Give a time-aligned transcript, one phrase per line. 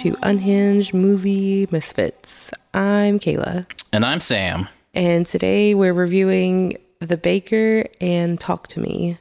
[0.00, 2.50] to Unhinged Movie Misfits.
[2.74, 4.68] I'm Kayla, And I'm Sam.
[4.94, 9.18] and today we're reviewing The Baker and Talk to Me.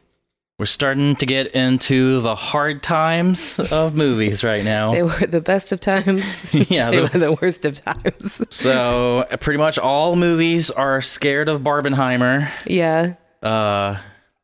[0.58, 4.92] We're starting to get into the hard times of movies right now.
[4.94, 8.42] They were the best of times, Yeah, they the- were the worst of times.
[8.50, 12.50] So, pretty much all movies are scared of Barbenheimer.
[12.66, 13.98] yeah, Uh,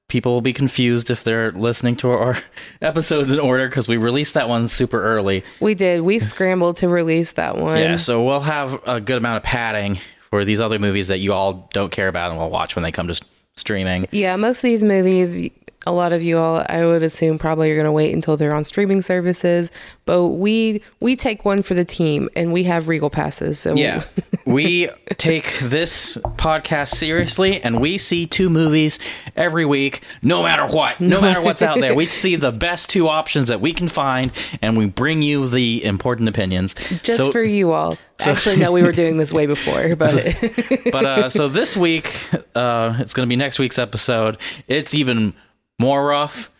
[0.07, 2.37] people will be confused if they're listening to our
[2.81, 5.43] episodes in order because we released that one super early.
[5.59, 6.01] we did.
[6.01, 7.79] We scrambled to release that one.
[7.79, 11.33] Yeah, so we'll have a good amount of padding for these other movies that you
[11.33, 13.19] all don't care about and will watch when they come to
[13.55, 14.07] streaming.
[14.11, 15.49] Yeah, most of these movies,
[15.85, 18.55] a lot of you all, I would assume, probably are going to wait until they're
[18.55, 19.71] on streaming services.
[20.05, 23.59] But we we take one for the team, and we have Regal passes.
[23.59, 24.03] So Yeah.
[24.45, 28.99] we take this podcast seriously and we see two movies
[29.35, 31.95] every week, no matter what, no matter what's out there.
[31.95, 35.83] We see the best two options that we can find and we bring you the
[35.83, 36.75] important opinions.
[37.01, 37.97] just So- for you all.
[38.21, 40.13] Actually, no, we were doing this way before, but
[40.91, 42.15] but uh, so this week,
[42.55, 44.37] uh, it's going to be next week's episode.
[44.69, 45.33] It's even
[45.79, 46.51] more rough.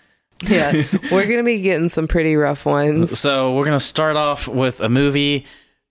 [0.44, 0.72] yeah,
[1.12, 3.18] we're going to be getting some pretty rough ones.
[3.18, 5.46] So we're gonna start off with a movie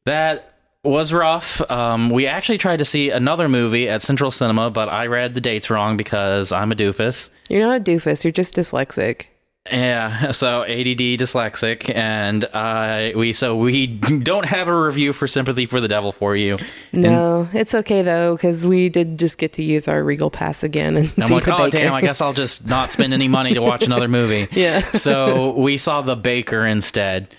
[0.05, 1.63] that was rough.
[1.71, 5.41] Um, we actually tried to see another movie at Central Cinema, but I read the
[5.41, 7.31] dates wrong because I'm a doofus.
[7.49, 8.23] You're not a doofus.
[8.23, 9.27] You're just dyslexic.
[9.71, 13.87] Yeah, so ADD dyslexic, and uh, we so we
[14.23, 16.59] don't have a review for Sympathy for the Devil for you.
[16.93, 20.97] No, it's okay though because we did just get to use our Regal pass again
[20.99, 21.79] and I'm see like, the oh Baker.
[21.79, 24.49] damn, I guess I'll just not spend any money to watch another movie.
[24.55, 24.83] Yeah.
[24.93, 27.35] So we saw The Baker instead.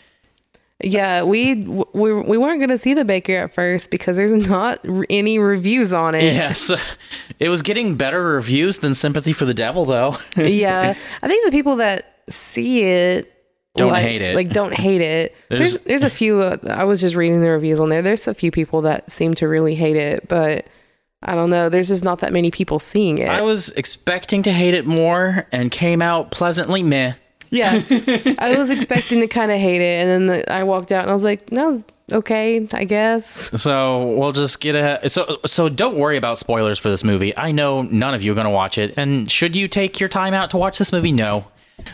[0.84, 4.80] Yeah, we we we weren't going to see the Baker at first because there's not
[4.88, 6.24] r- any reviews on it.
[6.24, 6.69] Yes,
[7.40, 10.18] it was getting better reviews than Sympathy for the Devil, though.
[10.35, 13.31] yeah, I think the people that see it
[13.75, 14.36] Don't like, hate it.
[14.36, 15.36] Like don't hate it.
[15.50, 16.40] There's There's- there's, a few.
[16.41, 18.02] Uh, I was just reading the reviews on there.
[18.02, 20.68] There's a few people that seem to really hate it, but
[21.22, 21.69] I don't know.
[21.69, 23.30] There's just not that many people seeing it.
[23.30, 27.14] I was expecting to hate it more and came out pleasantly meh.
[27.52, 27.81] yeah,
[28.40, 31.09] I was expecting to kind of hate it, and then the, I walked out and
[31.09, 33.25] I was like, no, okay, I guess.
[33.62, 37.35] So we'll just get a so so don't worry about spoilers for this movie.
[37.38, 40.09] I know none of you are going to watch it, and should you take your
[40.09, 41.12] time out to watch this movie?
[41.12, 41.46] No.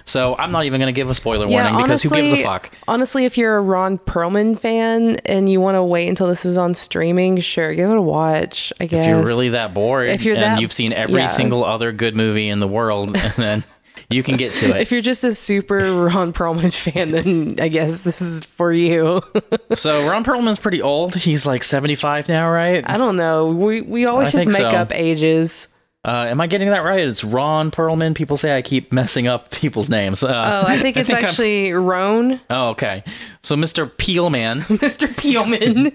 [0.06, 2.72] So I'm not even going to give a spoiler warning because who gives a fuck?
[2.88, 6.58] Honestly, if you're a Ron Perlman fan and you want to wait until this is
[6.58, 8.72] on streaming, sure, give it a watch.
[8.80, 11.28] I guess If you're really that bored If you're and that- you've seen every yeah.
[11.28, 13.64] single other good movie in the world, and then
[14.10, 14.82] you can get to it.
[14.82, 19.22] If you're just a super Ron Perlman fan, then I guess this is for you.
[19.74, 21.16] so Ron Perlman's pretty old.
[21.16, 22.88] He's like 75 now, right?
[22.90, 23.48] I don't know.
[23.48, 24.70] We we always I just make so.
[24.70, 25.68] up ages.
[26.04, 27.02] Uh, am I getting that right?
[27.02, 28.16] It's Ron Perlman.
[28.16, 30.24] People say I keep messing up people's names.
[30.24, 33.04] Uh, Oh, I think it's I'm- actually Roan, Oh, okay.
[33.44, 33.86] So Mr.
[33.90, 34.62] Peelman.
[34.80, 35.08] Mr.
[35.16, 35.92] Peelman.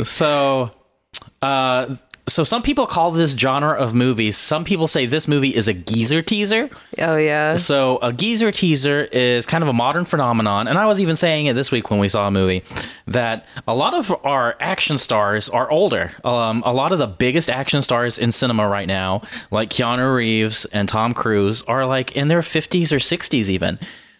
[0.06, 0.70] so,
[1.42, 1.96] uh,
[2.28, 4.36] so some people call this genre of movies.
[4.36, 6.68] Some people say this movie is a geezer teaser.
[6.98, 7.54] oh yeah.
[7.56, 11.46] So a geezer teaser is kind of a modern phenomenon, and I was even saying
[11.46, 12.64] it this week when we saw a movie
[13.06, 16.12] that a lot of our action stars are older.
[16.24, 19.22] Um, a lot of the biggest action stars in cinema right now,
[19.52, 23.78] like Keanu Reeves and Tom Cruise, are like in their fifties or sixties even.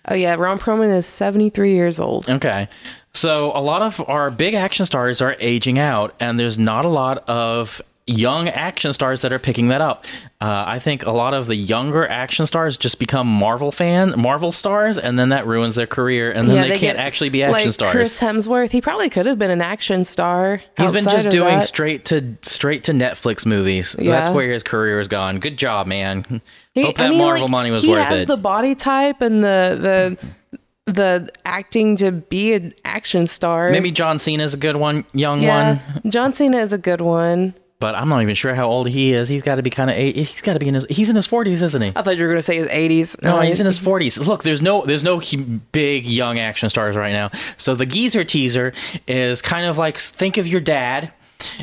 [0.08, 0.36] Oh yeah.
[0.36, 2.28] Ron Perlman is 73 years old.
[2.28, 2.68] Okay.
[3.12, 6.88] So a lot of our big action stars are aging out, and there's not a
[6.88, 10.04] lot of young action stars that are picking that up.
[10.40, 14.52] Uh, I think a lot of the younger action stars just become Marvel fan, Marvel
[14.52, 17.66] stars, and then that ruins their career, and then they, can't get- actually be action
[17.66, 17.90] like stars.
[17.90, 20.62] Chris Hemsworth, he probably could have been an action star.
[20.76, 21.64] He's been just doing that.
[21.64, 23.96] straight to straight to Netflix movies.
[23.98, 24.12] Yeah.
[24.12, 25.40] That's where his career has gone.
[25.40, 26.42] Good job, man.
[26.74, 28.02] He- Hope that I mean, Marvel like, money was worth it.
[28.02, 30.16] he has the body type and the
[30.86, 33.70] the the acting to be an action star.
[33.70, 35.80] Maybe John Cena is a good one, young yeah.
[36.02, 36.12] one.
[36.12, 37.54] John Cena is a good one.
[37.78, 39.28] But I'm not even sure how old he is.
[39.28, 41.26] He's got to be kind of he's got to be in his he's in his
[41.26, 41.92] 40s, isn't he?
[41.94, 43.16] I thought you were gonna say his eighties.
[43.22, 44.26] No, he's in his 40s.
[44.26, 45.20] Look, there's no there's no
[45.72, 47.30] big young action stars right now.
[47.56, 48.72] So the geezer teaser
[49.06, 51.12] is kind of like think of your dad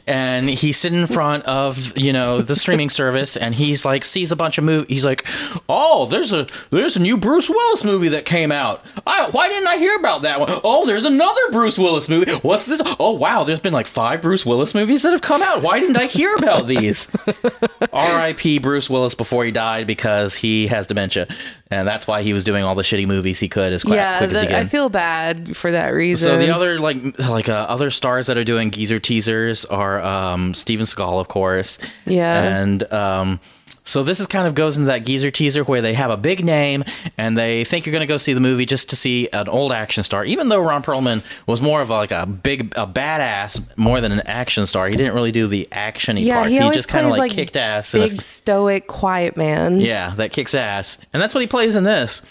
[0.08, 4.32] and he's sitting in front of you know the streaming service and he's like sees
[4.32, 5.26] a bunch of movies he's like
[5.70, 8.84] oh there's a there's a new bruce willis movie that came out.
[9.06, 10.50] I, why didn't i hear about that one?
[10.64, 12.32] Oh there's another bruce willis movie.
[12.32, 12.82] What's this?
[13.00, 15.62] Oh wow there's been like five bruce willis movies that have come out.
[15.62, 17.08] Why didn't i hear about these?
[17.94, 21.28] Rip bruce willis before he died because he has dementia
[21.74, 24.20] and that's why he was doing all the shitty movies he could as quick, yeah,
[24.20, 24.56] quick as he could.
[24.56, 26.32] I feel bad for that reason.
[26.32, 30.54] so the other like like uh, other stars that are doing geezer teasers are um,
[30.54, 31.80] Steven Seagal, of course.
[32.06, 32.42] Yeah.
[32.62, 33.40] And um,
[33.86, 36.46] So this is kind of goes into that geezer teaser where they have a big
[36.46, 36.86] name
[37.18, 39.74] and they think you're going to go see the movie just to see an old
[39.74, 40.24] action star.
[40.24, 44.14] Even though Ron Perlman was more of a, like a big a badass more than
[44.14, 46.52] an action star, he didn't really do the actiony Yeah, parts.
[46.52, 47.94] he always just kind of like, like, kicked ass.
[47.94, 49.82] in a Big stoic quiet man.
[49.82, 52.22] yeah, that kicks ass, and that's what he plays in this.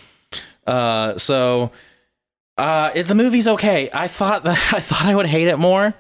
[0.67, 1.71] Uh, so
[2.57, 3.91] uh, the movie's okay.
[3.93, 5.93] I thought that I thought I would hate it more,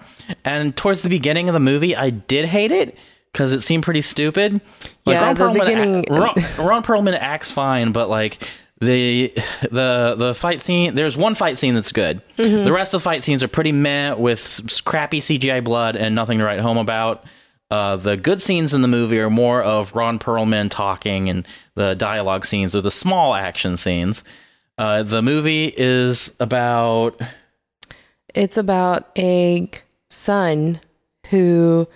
[0.44, 2.96] and towards the beginning of the movie, I did hate it
[3.32, 4.60] because it seemed pretty stupid.
[5.04, 8.46] Like Yeah, the Perlman, beginning- Ron, Ron Perlman acts fine, but like
[8.80, 9.32] the
[9.70, 12.20] the the fight scene, there's one fight scene that's good.
[12.36, 12.64] Mm-hmm.
[12.64, 16.38] The rest of the fight scenes are pretty meh with crappy CGI blood and nothing
[16.38, 17.25] to write home about.
[17.70, 21.94] Uh, the good scenes in the movie are more of Ron Perlman talking, and the
[21.94, 24.25] dialogue scenes are the small action scenes.
[24.76, 27.18] Uh, the movie is about
[28.34, 29.70] It's about a
[30.12, 30.81] son
[31.29, 31.87] who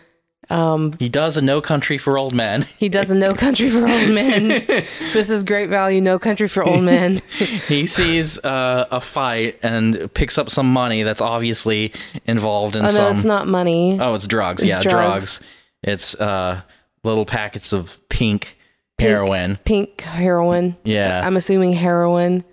[0.48, 2.62] he does a No Country for Old Men.
[2.78, 4.48] he doesn't know country for old men.
[5.12, 7.16] this is great value, no country for old men.
[7.68, 11.92] he sees uh, a fight and picks up some money that's obviously
[12.26, 13.04] involved in Oh some.
[13.04, 13.98] no, it's not money.
[14.00, 14.62] Oh, it's drugs.
[14.62, 15.38] It's yeah, drugs.
[15.38, 15.42] drugs.
[15.82, 16.62] It's uh,
[17.02, 18.56] little packets of pink,
[19.00, 19.58] heroin.
[19.64, 20.76] Pink heroin.
[20.84, 21.22] Yeah.
[21.24, 22.44] I'm assuming heroin.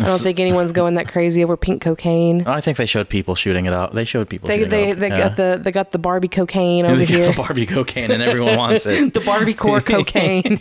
[0.00, 2.46] I don't think anyone's going that crazy over pink cocaine.
[2.46, 3.92] I think they showed people shooting it up.
[3.92, 4.48] They showed people.
[4.48, 4.98] They shooting they it up.
[4.98, 5.18] they Yeah.
[5.28, 7.26] got the they got the Barbie cocaine over They here.
[7.28, 9.12] the Barbie cocaine, and everyone wants it.
[9.14, 10.60] the Barbie core cocaine.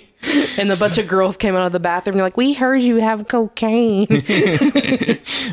[0.57, 2.15] and a bunch of girls came out of the bathroom.
[2.17, 4.07] They're like, "We heard you have cocaine."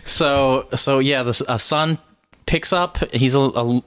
[0.05, 1.99] So so yeah, the a son
[2.47, 2.99] picks up.
[3.13, 3.83] He's a, a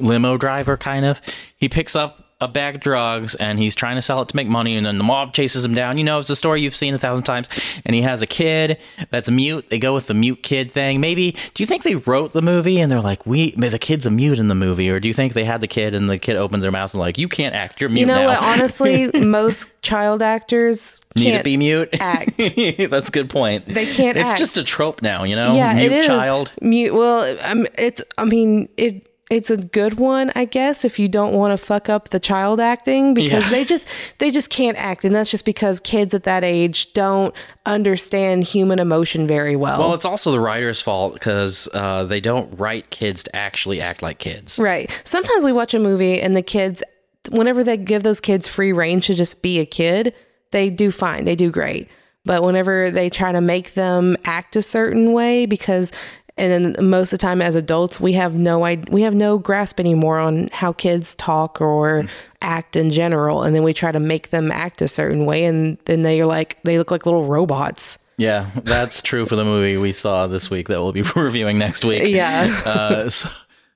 [0.00, 1.20] limo driver, kind of.
[1.56, 4.48] He picks up a bag of drugs and he's trying to sell it to make
[4.48, 4.76] money.
[4.76, 5.98] And then the mob chases him down.
[5.98, 7.48] You know, it's a story you've seen a thousand times.
[7.84, 8.78] And he has a kid
[9.10, 9.68] that's mute.
[9.70, 11.00] They go with the mute kid thing.
[11.00, 14.10] Maybe do you think they wrote the movie and they're like, we the kid's a
[14.10, 16.36] mute in the movie, or do you think they had the kid and the kid
[16.36, 18.28] opens their mouth and like, you can't act, you're mute you know now.
[18.28, 18.42] what?
[18.42, 21.88] Honestly, most child actors Need to be mute.
[22.00, 22.36] act.
[22.38, 23.66] That's a good point.
[23.66, 24.38] They can't It's act.
[24.38, 25.54] just a trope now, you know.
[25.54, 26.52] yeah, mute it is child.
[26.62, 26.94] mute.
[26.94, 28.02] Well, um, it's.
[28.16, 29.06] I mean, it.
[29.30, 32.58] It's a good one, I guess, if you don't want to fuck up the child
[32.58, 33.50] acting because Yeah.
[33.50, 33.86] they just
[34.18, 37.32] they just can't act, and that's just because kids at that age don't
[37.64, 39.78] understand human emotion very well.
[39.78, 44.02] Well, it's also the writer's fault because uh, they don't write kids to actually act
[44.02, 44.58] like kids.
[44.58, 44.90] Right.
[45.04, 46.82] Sometimes we watch a movie and the kids,
[47.30, 50.12] whenever they give those kids free reign to just be a kid,
[50.50, 51.24] they do fine.
[51.24, 51.88] They do great.
[52.26, 55.90] But whenever they try to make them act a certain way, because
[56.36, 58.58] and then most of the time as adults, we have no
[58.90, 62.06] we have no grasp anymore on how kids talk or
[62.42, 65.78] act in general, and then we try to make them act a certain way, and
[65.84, 67.98] then they are like they look like little robots.
[68.16, 71.84] Yeah, that's true for the movie we saw this week that we'll be reviewing next
[71.84, 72.02] week.
[72.08, 72.60] Yeah.
[72.66, 73.30] Uh, so,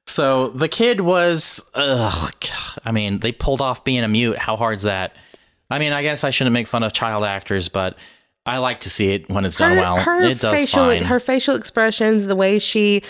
[0.06, 2.34] so the kid was, ugh,
[2.84, 4.36] I mean, they pulled off being a mute.
[4.36, 5.16] How hard's that?
[5.70, 7.96] I mean, I guess I shouldn't make fun of child actors, but
[8.46, 9.96] I like to see it when it's done well.
[10.22, 11.02] it does facial fine.
[11.04, 13.02] her facial expressions, the way she,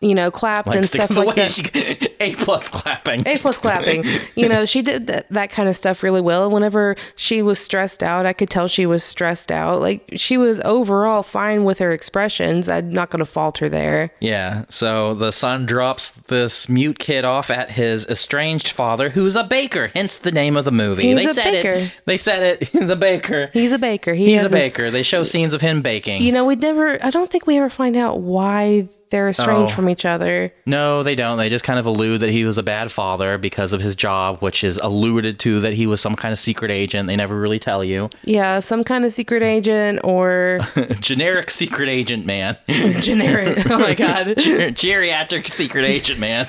[0.00, 1.52] you know, clapped like and stuff like that.
[1.52, 3.22] she- A plus clapping.
[3.26, 4.04] A plus clapping.
[4.34, 6.50] You know, she did that, that kind of stuff really well.
[6.50, 9.80] Whenever she was stressed out, I could tell she was stressed out.
[9.80, 12.68] Like she was overall fine with her expressions.
[12.68, 14.10] I'm not going to fault her there.
[14.20, 19.44] Yeah, so the son drops this mute kid off at his estranged father, who's a
[19.44, 21.02] baker, hence the name of the movie.
[21.04, 21.72] He's they a said baker.
[21.74, 21.92] it.
[22.04, 22.72] They said it.
[22.88, 23.50] the baker.
[23.52, 24.12] He's a baker.
[24.14, 24.90] He He's a has his- baker.
[24.90, 26.22] They show scenes of him baking.
[26.22, 27.02] you know, we never.
[27.04, 29.74] I don't think we ever find out why they're estranged Oh.
[29.76, 30.52] from each other.
[30.66, 31.38] no, they don't.
[31.38, 34.40] They just kind of allude that he was a bad father because of his job,
[34.40, 37.06] which is alluded to that he was some kind of secret agent.
[37.06, 38.10] They never really tell you.
[38.24, 40.60] Yeah, some kind of secret agent or
[41.00, 42.56] Generic secret agent man.
[43.00, 43.58] generic.
[43.70, 44.34] Oh my god.
[44.38, 46.46] Ger- Geriatric secret agent man.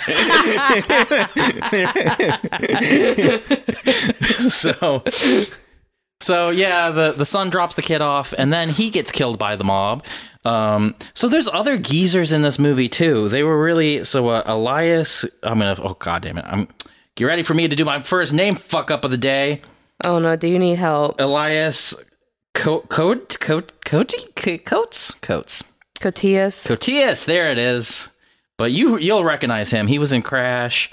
[4.49, 5.03] so
[6.21, 9.55] so yeah, the the son drops the kid off, and then he gets killed by
[9.55, 10.05] the mob.
[10.45, 13.27] Um, so there's other geezers in this movie too.
[13.29, 15.25] They were really so uh, Elias.
[15.43, 15.75] I'm gonna.
[15.81, 16.45] Oh god damn it!
[16.47, 16.67] I'm.
[17.15, 19.61] Get ready for me to do my first name fuck up of the day.
[20.05, 21.19] Oh no, do you need help?
[21.19, 21.93] Elias.
[22.55, 24.13] Co- Coat Coat Coat
[24.65, 25.63] Coates Coates.
[25.99, 26.65] Cotillas.
[26.67, 28.09] Cotillas, there it is.
[28.57, 29.87] But you you'll recognize him.
[29.87, 30.89] He was in Crash,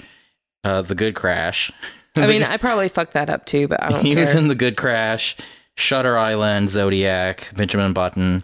[0.65, 1.71] uh, the Good Crash.
[2.17, 4.23] I mean, I probably fucked that up too, but I don't He care.
[4.25, 5.37] was in the Good Crash,
[5.77, 8.43] Shutter Island, Zodiac, Benjamin Button.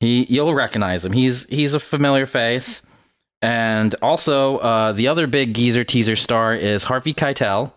[0.00, 1.12] He you'll recognize him.
[1.12, 2.82] He's he's a familiar face.
[3.42, 7.72] And also, uh, the other big geezer teaser star is Harvey Keitel.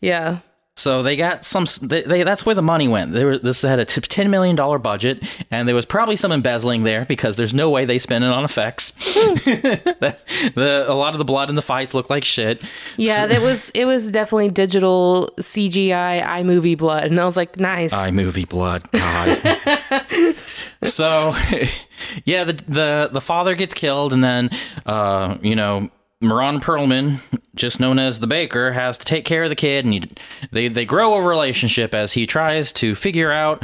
[0.00, 0.40] yeah.
[0.78, 1.66] So they got some.
[1.82, 3.12] They, they, that's where the money went.
[3.12, 6.84] They were, this had a ten million dollar budget, and there was probably some embezzling
[6.84, 8.92] there because there's no way they spent it on effects.
[8.92, 10.16] the,
[10.54, 12.62] the- a lot of the blood in the fights looked like shit.
[12.96, 17.92] Yeah, that was it was definitely digital CGI iMovie blood, and I was like, nice.
[17.92, 20.36] iMovie blood, God.
[20.84, 21.34] so,
[22.24, 24.50] yeah, the the the father gets killed, and then,
[24.86, 25.90] uh, you know.
[26.20, 27.20] Moran Perlman,
[27.54, 30.10] just known as the baker, has to take care of the kid, and he,
[30.50, 33.62] they they grow a relationship as he tries to figure out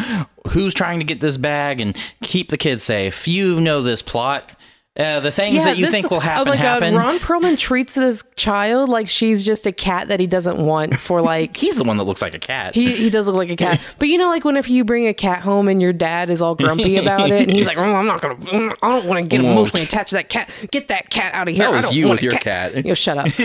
[0.49, 3.27] who's trying to get this bag and keep the kid safe.
[3.27, 4.53] You know this plot.
[4.97, 6.95] Uh, the things that you this- think will happen Oh my happen.
[6.95, 11.01] god, Ron Perlman treats this child like she's just a cat that he doesn't want
[11.01, 12.77] for like He's the one that looks like a cat.
[12.77, 13.81] he, he does look like a cat.
[13.99, 16.55] But you know, like whenever you bring a cat home and your dad is all
[16.55, 18.37] grumpy about it, and he's like, "Oh, I'm not gonna,
[18.83, 20.49] I don't want to get emotionally attached to that cat.
[20.71, 21.65] Get that cat out of here.
[21.65, 22.75] That was you with your cat.
[22.77, 23.27] You know, shut up.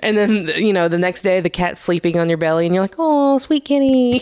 [0.00, 2.82] and then you know, the next day the cat's sleeping on your belly, and you're
[2.84, 4.20] like, "Oh, sweet kitty."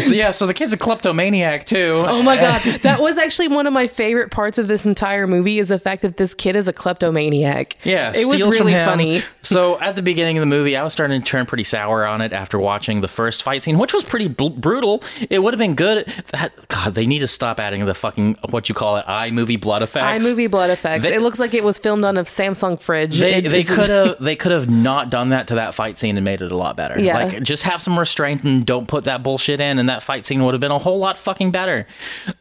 [0.00, 2.00] so, yeah, so the kid's a kleptomaniac too.
[2.04, 5.58] Oh my god, that was actually one of my favorite parts of this entire movie
[5.58, 7.76] is the fact that this kid is a kleptomaniac.
[7.84, 9.22] Yeah, it was really funny.
[9.42, 12.20] So at the beginning of the movie, I was starting to turn pretty sour on
[12.20, 15.04] it after watching the first fight scene, which was pretty bl- brutal.
[15.30, 16.06] It would have been good.
[16.32, 19.82] That God, they need to stop adding the fucking what you call it iMovie blood
[19.82, 20.24] effects.
[20.24, 21.06] iMovie blood effects.
[21.06, 23.20] They- it looks like it was filmed on a Samsung fridge.
[23.20, 26.24] They, they could have they could have not done that to that fight scene and
[26.24, 26.98] made it a lot better.
[26.98, 27.14] Yeah.
[27.26, 30.42] Like just have some restraint and don't put that bullshit in, and that fight scene
[30.44, 31.86] would have been a whole lot fucking better.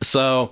[0.01, 0.51] So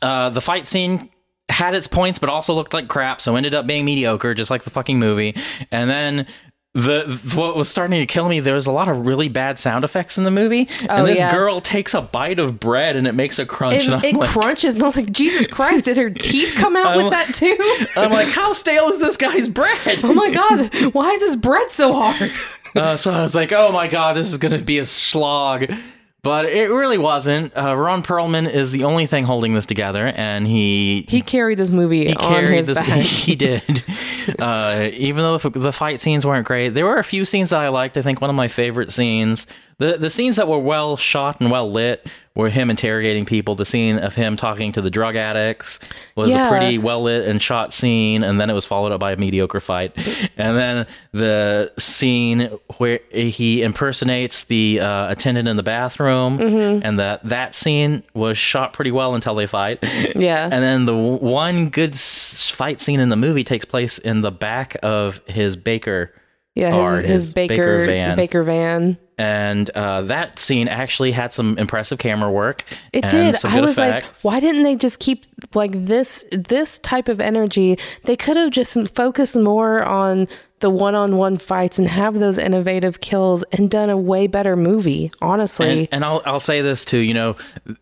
[0.00, 1.10] uh, the fight scene
[1.48, 4.62] had its points, but also looked like crap, so ended up being mediocre, just like
[4.62, 5.36] the fucking movie.
[5.70, 6.26] And then
[6.74, 9.84] the what was starting to kill me, there was a lot of really bad sound
[9.84, 10.68] effects in the movie.
[10.88, 11.30] Oh, and this yeah.
[11.30, 13.86] girl takes a bite of bread and it makes a crunch.
[13.86, 16.76] It, and it like, crunches, and I was like, Jesus Christ, did her teeth come
[16.76, 17.56] out with that too?
[17.96, 20.00] I'm like, how stale is this guy's bread?
[20.02, 22.32] Oh my God, why is this bread so hard?
[22.74, 25.70] Uh, so I was like, oh my god, this is gonna be a slog.
[26.22, 27.56] But it really wasn't.
[27.56, 31.72] Uh, Ron Perlman is the only thing holding this together, and he He carried this
[31.72, 32.78] movie he on carried his this.
[32.86, 33.00] back.
[33.00, 33.82] He did.
[34.38, 37.58] Uh, even though the, the fight scenes weren't great, there were a few scenes that
[37.60, 37.96] I liked.
[37.96, 39.48] I think one of my favorite scenes,
[39.82, 43.54] the the scenes that were well shot and well lit, were him interrogating people.
[43.54, 45.78] The scene of him talking to the drug addicts
[46.16, 46.46] was Yeah.
[46.46, 49.16] a pretty well lit and shot scene, and then it was followed up by a
[49.16, 49.92] mediocre fight.
[50.38, 52.48] And then the scene
[52.78, 56.86] where he impersonates the uh, attendant in the bathroom, Mm-hmm.
[56.86, 59.78] and that that scene was shot pretty well until they fight.
[60.16, 60.44] Yeah.
[60.50, 64.76] And then the one good fight scene in the movie takes place in the back
[64.82, 66.12] of his baker.
[66.54, 68.16] Yeah, his, his his baker, Baker van.
[68.16, 68.98] Baker van.
[69.18, 72.64] And uh, that scene actually had some impressive camera work.
[72.92, 73.36] It did.
[73.44, 77.78] I good was like, why didn't they just keep like this this type of energy?
[78.04, 80.28] They could have just focused more on
[80.60, 85.10] the one-on-one fights and have those innovative kills and done a way better movie.
[85.20, 86.98] Honestly, And, and I'll I'll say this too.
[86.98, 87.36] You know,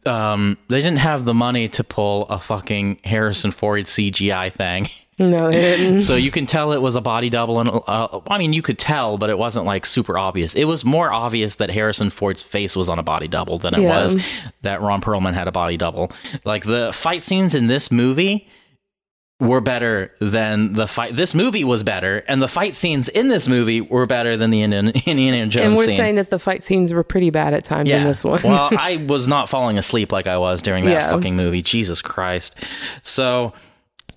[0.06, 4.88] um, they didn't have the money to pull a fucking Harrison Ford CGI thing.
[5.20, 6.00] no, they didn't.
[6.02, 8.78] So you can tell it was a body double, and uh, I mean, you could
[8.78, 10.54] tell, but it wasn't like super obvious.
[10.54, 13.82] It was more obvious that Harrison Ford's face was on a body double than it
[13.82, 14.02] Yeah.
[14.02, 14.16] was
[14.62, 16.10] that Ron Perlman had a body double.
[16.44, 18.48] Like the fight scenes in this movie
[19.40, 21.16] were better than the fight.
[21.16, 24.60] This movie was better, and the fight scenes in this movie were better than the
[24.62, 25.96] Indiana, Indiana Jones and we're scene.
[25.96, 28.42] saying that the fight scenes were pretty bad at times in this one.
[28.42, 31.10] well, I was not falling asleep like I was during that Yeah.
[31.10, 31.62] fucking movie.
[31.62, 32.54] Jesus Christ.
[33.02, 33.54] So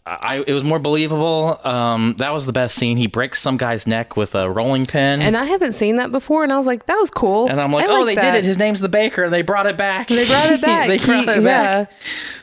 [0.06, 1.60] I it was more believable.
[1.64, 2.98] Um, that was the best scene.
[2.98, 5.22] He breaks some guy's neck with a rolling pin.
[5.22, 7.48] and I haven't seen that before, and I was like, that was cool.
[7.50, 8.32] And I'm like, I oh, like they that.
[8.34, 8.44] did it.
[8.48, 10.10] His name's the Baker, and they brought it back.
[10.10, 10.88] They brought it back.
[10.90, 11.90] they brought He- it back.
[11.90, 11.96] yeah.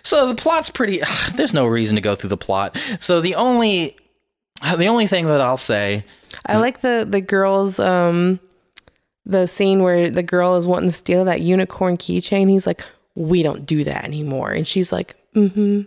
[0.02, 1.02] So the plot's pretty.
[1.34, 2.78] There's no reason to go through the plot.
[2.98, 3.96] So the only,
[4.62, 6.04] the only thing that I'll say,
[6.46, 8.40] I like the the girls um
[9.26, 12.48] the scene where the girl is wanting to steal that unicorn keychain.
[12.48, 12.82] He's like,
[13.14, 15.86] "We don't do that anymore." And she's like, Lean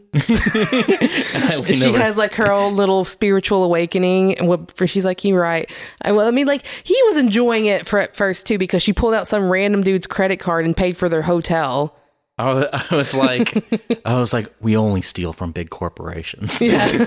[1.66, 5.36] she over- has like her own little spiritual awakening and what for she's like, "You
[5.36, 5.70] right."
[6.02, 8.94] I well, I mean like he was enjoying it for at first too because she
[8.94, 11.94] pulled out some random dude's credit card and paid for their hotel.
[12.38, 16.60] I was, I was like, I was like, we only steal from big corporations.
[16.60, 17.06] Yeah.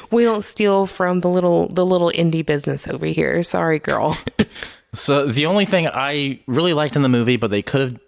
[0.10, 3.42] we don't steal from the little the little indie business over here.
[3.42, 4.18] Sorry, girl.
[4.94, 8.00] So the only thing I really liked in the movie, but they could have,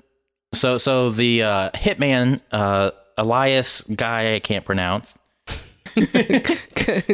[0.55, 5.17] so so the uh, hitman uh, Elias guy I can't pronounce.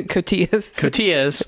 [0.08, 0.70] Cotillas.
[0.72, 1.44] Cotillas,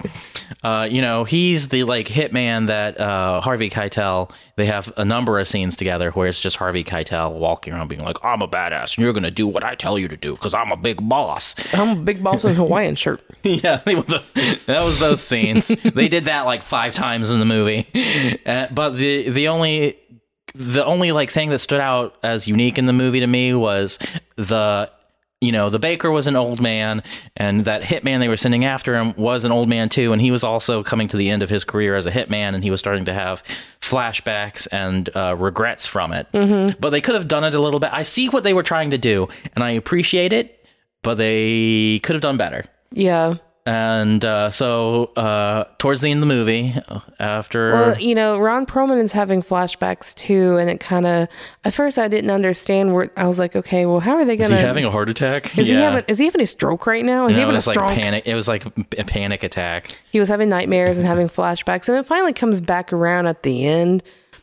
[0.63, 4.31] uh, you know, he's the like hitman that uh, Harvey Keitel.
[4.57, 8.03] They have a number of scenes together where it's just Harvey Keitel walking around being
[8.03, 10.55] like, "I'm a badass, and you're gonna do what I tell you to do because
[10.55, 13.21] I'm a big boss." I'm a big boss in a Hawaiian shirt.
[13.43, 14.23] yeah, they the-
[14.67, 15.69] that was those scenes.
[15.69, 17.89] they did that like five times in the movie,
[18.47, 19.97] uh, but the the only
[20.55, 23.99] the only like thing that stood out as unique in the movie to me was
[24.37, 24.91] the
[25.41, 27.03] you know the baker was an old man
[27.37, 30.31] and that hitman they were sending after him was an old man too and he
[30.31, 32.81] was also coming to the end of his career as a hitman and he was
[32.81, 33.43] starting to have
[33.81, 36.27] flashbacks and uh, regrets from it.
[36.81, 38.91] But they could have done it a little bit i see what they were trying
[38.91, 40.65] to do and i appreciate it
[41.03, 42.65] but they could have done better.
[42.91, 43.35] Yeah.
[43.66, 46.75] And uh, so uh, towards the end of the movie
[47.18, 51.28] after Well, you know, Ron Perlman is having flashbacks too, and it kind of
[51.64, 54.54] at first I didn't understand where I was like, okay, well, how are they gonna?
[54.54, 56.04] he having a heart attack is he having?
[56.09, 57.26] Is he having a stroke right now?
[57.26, 60.21] Is he having it a was like panic it was like a panic attack he
[60.21, 64.02] was having nightmares and having flashbacks, and it finally comes back around at the end.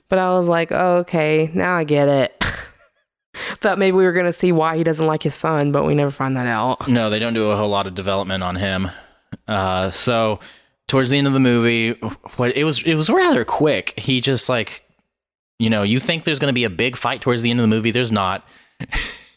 [0.09, 2.43] But I was like, oh, okay, now I get it.
[3.33, 6.11] Thought maybe we were gonna see why he doesn't like his son, but we never
[6.11, 6.87] find that out.
[6.87, 8.89] No, they don't do a whole lot of development on him.
[9.48, 10.39] Uh, so
[10.88, 11.91] towards the end of the movie,
[12.38, 13.93] what it was it was rather quick.
[13.98, 14.83] He just like,
[15.60, 17.63] you know, you think there's going to be a big fight towards the end of
[17.63, 17.91] the movie.
[17.91, 18.48] There's not.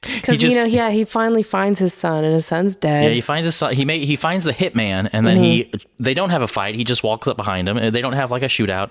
[0.04, 3.04] Because you know, yeah, he finally finds his son, and his son's dead.
[3.04, 3.74] Yeah, he finds his son.
[3.74, 6.74] He may, he finds the hitman, and then he they don't have a fight.
[6.74, 7.76] He just walks up behind him.
[7.92, 8.90] They don't have like a shootout.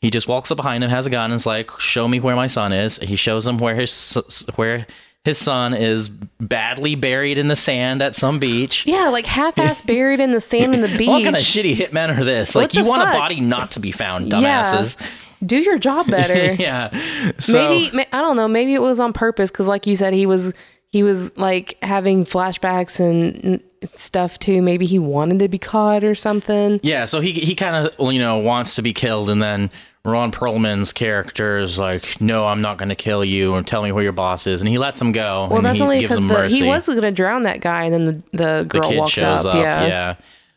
[0.00, 2.36] He just walks up behind him, has a gun, and is like, "Show me where
[2.36, 4.86] my son is." He shows him where his where
[5.28, 8.84] his son is badly buried in the sand at some beach.
[8.86, 11.08] yeah, like half-ass buried in the sand in the beach.
[11.08, 12.54] What kind of shitty hitmen are this?
[12.54, 13.14] Like, you the want fuck?
[13.14, 14.38] a body not to be found, Yeah.
[14.62, 14.96] dumbasses.
[15.44, 16.54] Do your job better.
[16.54, 16.90] Yeah.
[17.38, 18.48] So, maybe I don't know.
[18.48, 20.52] Maybe it was on purpose because, like you said, he was
[20.90, 23.60] he was like having flashbacks and and
[23.94, 24.62] stuff too.
[24.62, 26.80] Maybe he wanted to be caught or something.
[26.82, 29.70] Yeah, so he he kind of you know wants to be killed, and then
[30.08, 33.92] Ron Perlman's character is like, "No, I'm not going to kill you, and tell me
[33.92, 35.48] where your boss is," and he lets him go.
[35.50, 38.04] Well, that's he only because the, he was going to drown that guy, and then
[38.04, 39.54] the the the girl kid walked shows up.
[39.54, 39.62] up.
[39.62, 39.86] Yeah.
[39.86, 40.14] yeah.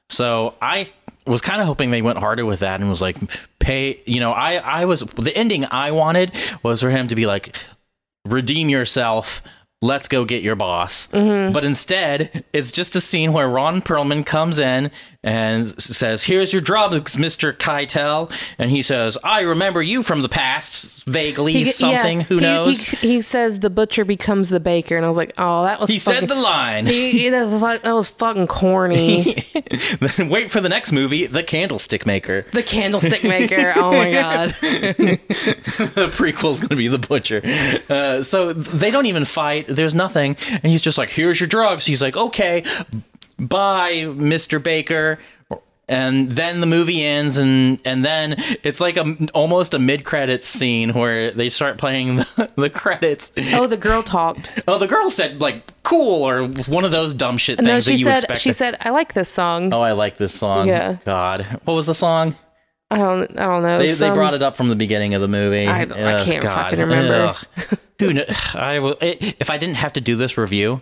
[0.10, 0.90] So I
[1.26, 3.18] was kind of hoping they went harder with that and was like,
[3.60, 4.02] pay.
[4.06, 6.32] You know, I I was the ending I wanted
[6.64, 7.56] was for him to be like,
[8.26, 9.42] redeem yourself.
[9.84, 11.08] Let's go get your boss.
[11.08, 11.54] Mm-hmm.
[11.54, 14.92] But instead, it's just a scene where Ron Perlman comes in
[15.24, 20.30] and says, "Here's your drugs, Mister Keitel," and he says, "I remember you from the
[20.30, 22.20] past, vaguely, He- something.
[22.20, 25.18] yeah, Who he- knows?" He, he says the butcher becomes the baker, and I was
[25.18, 25.90] like, oh, that was.
[25.90, 26.88] He fucking, said the line.
[26.88, 29.36] He, he- that, was that was fucking corny.
[30.00, 32.46] then wait for the next movie, The Candlestick Maker.
[32.52, 33.74] the candlestick maker.
[33.76, 34.56] Oh my god.
[34.62, 37.42] the prequel's going to be the butcher.
[37.90, 39.66] Uh, so they don't even fight.
[39.68, 40.36] There's nothing.
[40.50, 41.86] And he's just like, here's your drugs.
[41.86, 42.64] He's like, okay,
[43.48, 44.62] bye, Mr.
[44.62, 45.20] Baker.
[45.90, 50.48] And then the movie ends, and and then it's like a almost a mid credits
[50.48, 53.34] scene where they start playing the, the credits.
[53.54, 54.62] Oh, the girl talked.
[54.70, 57.84] Oh, the girl said like cool or one of those dumb shit things No, that
[57.84, 58.40] she you said expect.
[58.40, 59.74] she said I like this song.
[59.74, 60.66] oh, I like this song.
[60.70, 60.96] Yeah.
[61.04, 62.38] God, what was the song?
[62.90, 63.80] I don't I don't know.
[63.80, 65.68] They, they brought it up from the beginning of the movie.
[65.68, 67.36] I- I can't fucking remember.
[68.00, 70.82] Who kn- I will, if I didn't have to do this review,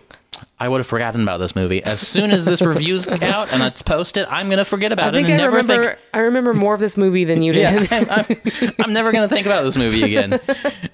[0.58, 1.82] I would have forgotten about this movie.
[1.82, 5.28] As soon as this review's out and it's posted, I'm gonna forget about I think
[5.28, 5.98] it I and never remember think.
[6.14, 7.62] I remember more of this movie than you did.
[7.62, 10.38] Yeah, I'm, I'm, I'm never gonna think about this movie again.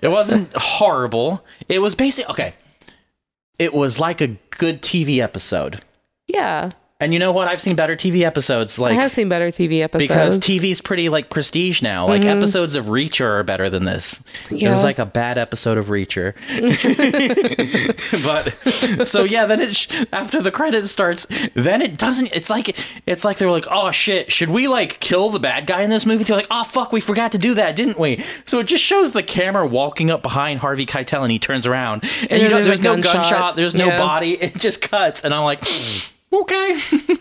[0.01, 1.45] It wasn't horrible.
[1.69, 2.29] It was basic.
[2.31, 2.55] Okay,
[3.59, 5.83] it was like a good TV episode.
[6.29, 6.71] yeah.
[6.99, 7.47] And you know what?
[7.47, 8.79] I've seen better TV episodes.
[8.79, 10.09] Like I have seen better TV episodes.
[10.09, 12.07] because TV's pretty like prestige now.
[12.07, 12.39] Like mm-hmm.
[12.39, 14.23] episodes of Reacher are better than this.
[14.51, 16.33] It was like a bad episode of Reacher.
[18.25, 22.31] but so yeah, then it sh- after the credits starts, then it doesn't.
[22.33, 25.83] It's like it's like they're like, oh shit, should we like kill the bad guy
[25.83, 26.25] in this movie?
[26.25, 28.25] They're like, oh fuck, we forgot to do that, didn't we?
[28.47, 32.05] So it just shows the camera walking up behind Harvey Keitel, and he turns around,
[32.05, 33.13] and, then you know, there's there's no gunshot.
[33.13, 33.99] gunshot, there's no Yeah.
[33.99, 34.41] body.
[34.41, 35.63] It just cuts, and I'm like,
[36.43, 36.79] okay.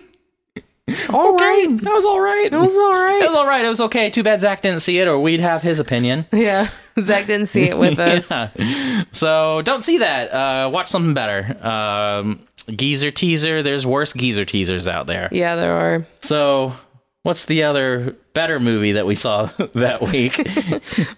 [1.09, 1.77] all Okay, right.
[1.81, 2.45] that was all right.
[2.51, 3.65] It was all It was all right.
[3.65, 4.09] It was okay.
[4.09, 6.25] Too bad Zach didn't see it, or we'd have his opinion.
[6.31, 6.69] Yeah.
[6.99, 8.29] Zach didn't see it with us.
[8.29, 9.03] Yeah.
[9.11, 10.31] So don't see that.
[10.33, 11.57] Uh, watch something better.
[11.65, 12.39] Um,
[12.75, 13.63] geezer teaser.
[13.63, 15.27] There's worse geezer teasers out there.
[15.31, 16.05] Yeah, there are.
[16.21, 16.75] So
[17.23, 20.39] what's the other better movie that we saw that week?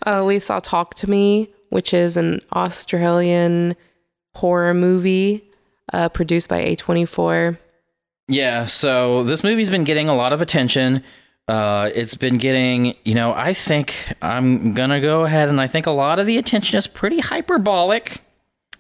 [0.04, 3.76] Uh, we saw Talk to Me, which is an Australian
[4.36, 5.44] horror movie
[5.94, 7.58] uh, produced by A24.
[8.28, 8.66] Yeah.
[8.66, 11.04] So this movie's been getting a lot of attention.
[11.48, 15.86] Uh, it's been getting, you know, I think I'm gonna go ahead and I think
[15.86, 18.22] a lot of the attention is pretty hyperbolic.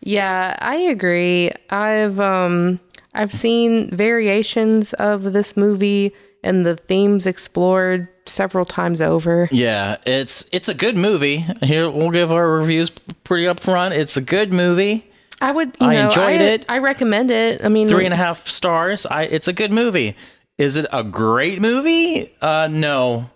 [0.02, 1.52] Yeah, I agree.
[1.70, 2.80] I've um
[3.14, 9.48] I've seen variations of this movie and the themes explored several times over.
[9.52, 11.46] Yeah, it's it's a good movie.
[11.64, 12.90] Here we'll give our reviews
[13.24, 13.92] pretty upfront.
[13.92, 15.10] It's a good movie.
[15.41, 16.65] I would you I know, enjoyed I, it.
[16.67, 17.63] I recommend it.
[17.63, 19.06] I mean Three and a half stars.
[19.06, 20.15] I it's a good movie.
[20.58, 22.34] Is it a great movie?
[22.41, 23.30] Uh, no.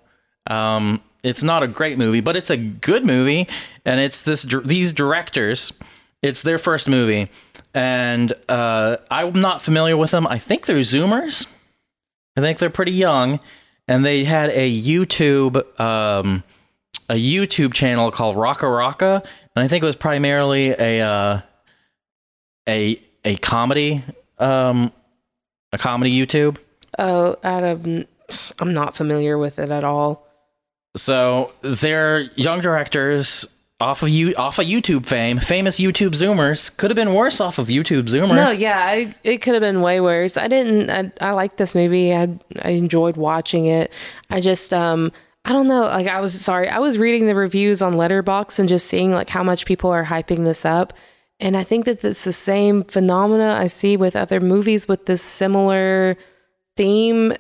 [0.48, 3.48] Um, it's not a great movie, but it's a good movie,
[3.86, 5.72] and it's this these directors.
[6.24, 7.30] It's their first movie,
[7.74, 10.26] and uh, I'm not familiar with them.
[10.28, 11.46] I think they're Zoomers.
[12.36, 13.40] I think they're pretty young,
[13.88, 16.44] and they had a YouTube um,
[17.10, 19.24] a YouTube channel called RackaRacka,
[19.56, 21.42] and I think it was primarily a uh,
[22.68, 24.04] a a comedy
[24.40, 24.92] um,
[25.72, 26.58] a comedy YouTube.
[27.00, 30.28] oh out of I'm not familiar with it at all.
[30.96, 33.48] So they're young directors
[33.80, 36.76] off of you off of YouTube fame, famous YouTube Zoomers.
[36.78, 38.36] Could have been worse off of YouTube Zoomers.
[38.36, 40.38] No, yeah, I, it could have been way worse.
[40.38, 40.90] I didn't.
[40.90, 42.14] I, I liked this movie.
[42.14, 43.92] I I enjoyed watching it.
[44.30, 45.12] I just um
[45.46, 45.82] I don't know.
[45.82, 46.70] Like I was sorry.
[46.70, 50.06] I was reading the reviews on Letterboxd and just seeing like how much people are
[50.06, 50.94] hyping this up,
[51.42, 55.22] and I think that it's the same phenomena I see with other movies with this
[55.22, 56.16] similar
[56.78, 57.34] theme.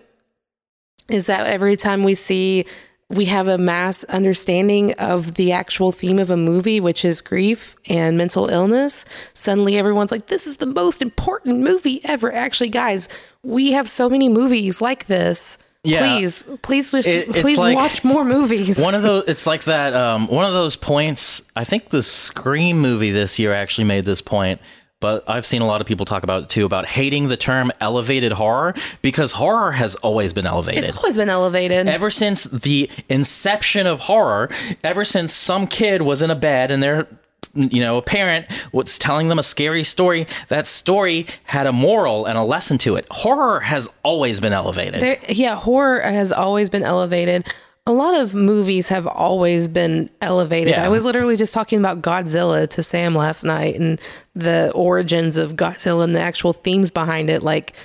[1.07, 2.65] Is that every time we see
[3.09, 7.75] we have a mass understanding of the actual theme of a movie, which is grief
[7.89, 12.33] and mental illness, suddenly everyone's like, this is the most important movie ever.
[12.33, 13.09] Actually, guys,
[13.43, 15.57] we have so many movies like this.
[15.83, 16.01] Yeah.
[16.01, 18.77] Please, please just It- please like- watch more movies.
[18.77, 22.79] One of those it's like that um one of those points I think the Scream
[22.79, 24.61] movie this year actually made this point.
[24.99, 27.71] But I've seen a lot of people talk about it too about hating the term
[27.81, 30.83] elevated horror because horror has always been elevated.
[30.83, 31.87] it's always been elevated.
[31.87, 34.51] ever since the inception of horror,
[34.83, 37.07] ever since some kid was in a bed and their
[37.53, 42.25] you know, a parent was telling them a scary story, that story had a moral
[42.25, 43.07] and a lesson to it.
[43.11, 45.01] Horror has always been elevated.
[45.01, 47.45] There, yeah, horror has always been elevated.
[47.87, 50.75] A lot of movies have always been elevated.
[50.75, 50.85] Yeah.
[50.85, 53.99] I was literally just talking about Godzilla to Sam last night and
[54.35, 57.41] the origins of Godzilla and the actual themes behind it.
[57.41, 57.75] Like,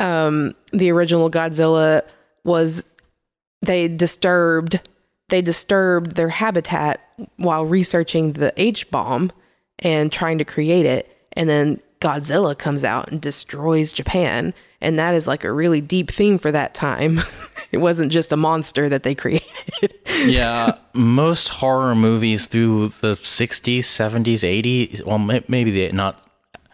[0.00, 2.02] um, the original Godzilla
[2.44, 2.84] was
[3.62, 4.80] they disturbed
[5.28, 9.32] they disturbed their habitat while researching the H bomb
[9.78, 11.14] and trying to create it.
[11.32, 14.54] And then Godzilla comes out and destroys Japan.
[14.80, 17.20] And that is like a really deep theme for that time.
[17.72, 19.94] it wasn't just a monster that they created.
[20.24, 26.24] yeah, most horror movies through the 60s, 70s, 80s, well maybe the not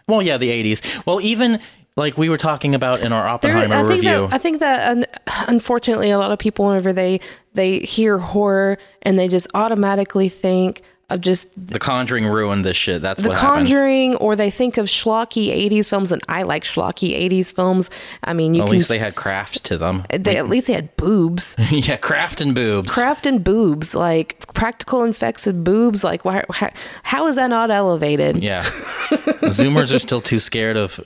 [0.07, 1.05] well, yeah, the 80s.
[1.05, 1.59] Well, even
[1.97, 4.27] like we were talking about in our There- Oppenheimer I think review.
[4.27, 5.05] that I think that un-
[5.47, 7.19] unfortunately a lot of people whenever they
[7.53, 13.01] they hear horror and they just automatically think of just the Conjuring ruined this shit.
[13.01, 13.67] That's The what happened.
[13.67, 17.89] Conjuring, or they think of schlocky '80s films, and I like schlocky '80s films.
[18.23, 20.03] I mean, you At can least they had craft to them.
[20.09, 22.93] they at least they had boobs, yeah, craft and boobs.
[22.93, 26.03] craft and boobs, like practical effects of boobs.
[26.03, 26.71] Like, why, how,
[27.03, 28.41] how is that not elevated?
[28.43, 28.63] Yeah.
[29.45, 30.99] Zoomers are still too scared of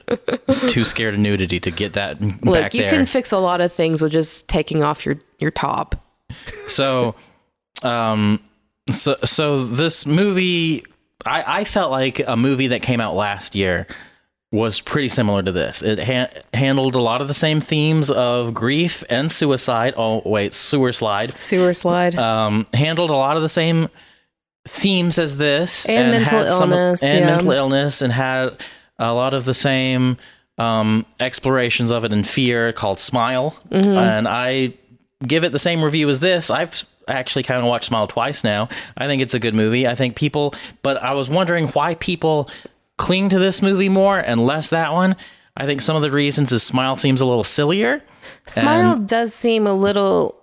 [0.69, 2.89] too scared of nudity to get that Look, you there.
[2.89, 5.95] can fix a lot of things with just taking off your your top.
[6.67, 7.15] so
[7.83, 8.39] um
[8.93, 10.83] so so this movie
[11.25, 13.87] I I felt like a movie that came out last year
[14.51, 15.83] was pretty similar to this.
[15.83, 19.93] It ha- handled a lot of the same themes of grief and suicide.
[19.95, 21.35] Oh wait, sewer slide.
[21.39, 22.15] Sewer slide.
[22.15, 23.89] um, handled a lot of the same
[24.67, 27.25] themes as this And mental had some- illness, and yeah.
[27.27, 28.57] mental illness and had
[28.97, 30.17] a lot of the same
[30.57, 33.87] um, explorations of it in fear called smile Mm-hmm.
[33.97, 34.73] and i
[35.25, 38.69] give it the same review as this i've actually kind of watched smile twice now.
[38.97, 39.87] I think it's a good movie.
[39.87, 42.49] I think people but i was wondering why people
[42.97, 45.15] cling to this movie more and less that one.
[45.57, 48.01] I think some of the reasons is smile seems a little sillier
[48.45, 50.35] Smile does seem a little.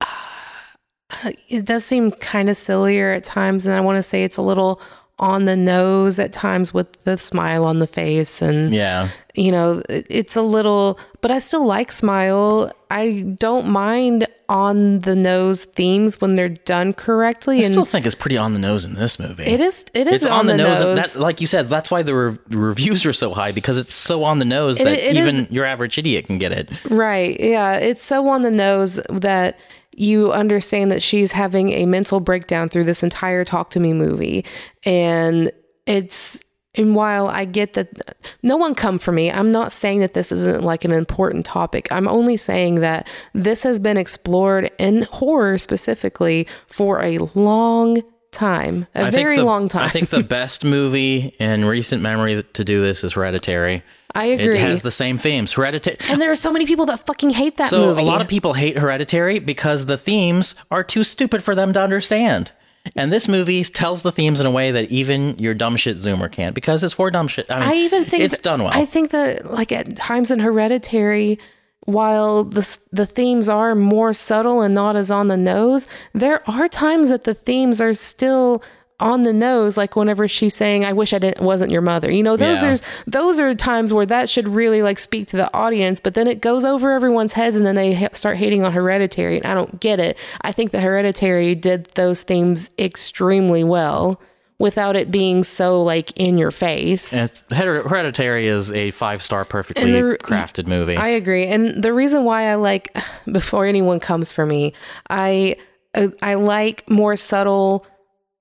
[0.00, 4.36] uh, it does seem kind of sillier at times, and I want to say it's
[4.36, 4.80] a little
[5.18, 9.82] on the nose at times with the smile on the face and yeah you know
[9.88, 16.20] it's a little but i still like smile i don't mind on the nose themes
[16.20, 19.18] when they're done correctly i and still think it's pretty on the nose in this
[19.18, 20.80] movie it is it is it's on, the, nose.
[20.80, 23.94] nose, That, like you said, that's why the re- reviews are so high because it's
[23.94, 26.70] so on the nose It- that it even is- your average idiot can get it.
[26.90, 27.38] Right.
[27.40, 27.74] Yeah.
[27.76, 29.58] It's so on the nose that
[29.96, 34.44] you understand that she's having a mental breakdown through this entire Talk to Me movie.
[34.84, 35.50] And
[35.86, 36.43] it's,
[36.76, 40.32] and while I get that no one come for me, I'm not saying that this
[40.32, 41.86] isn't like an important topic.
[41.90, 48.86] I'm only saying that this has been explored in horror specifically for a long time,
[48.96, 49.84] a I very the- long time.
[49.84, 53.82] I think the best movie in recent memory to do this is Hereditary.
[54.16, 54.56] I agree.
[54.58, 55.52] It has the same themes.
[55.52, 55.96] Hereditary.
[56.08, 58.02] and there are so many people that fucking hate that So movie.
[58.02, 61.80] a lot of people hate Hereditary because the themes are too stupid for them to
[61.82, 62.52] understand.
[62.96, 66.30] And this movie tells the themes in a way that even your dumb shit Zoomer
[66.30, 67.50] can't because it's for dumb shit.
[67.50, 68.72] I, mean, I even think it's that- done well.
[68.74, 71.38] I think that like at times in Hereditary,
[71.86, 76.68] while the the themes are more subtle and not as on the nose, there are
[76.68, 78.62] times that the themes are still
[79.00, 82.22] on the nose like whenever she's saying i wish i didn't wasn't your mother you
[82.22, 82.74] know those Yeah.
[82.74, 82.76] are
[83.08, 86.40] those are times where that should really like speak to the audience but then it
[86.40, 89.80] goes over everyone's heads and then they ha- start hating on hereditary and i don't
[89.80, 94.20] get it i think the hereditary did those themes extremely well
[94.60, 99.90] without it being so like in your face And Hereditary is a five star, perfectly
[99.92, 100.96] the- crafted movie.
[100.96, 101.46] I agree.
[101.46, 102.96] And the reason why I like
[103.32, 104.72] before anyone comes for me,
[105.10, 105.56] I
[105.94, 107.84] uh, I like more subtle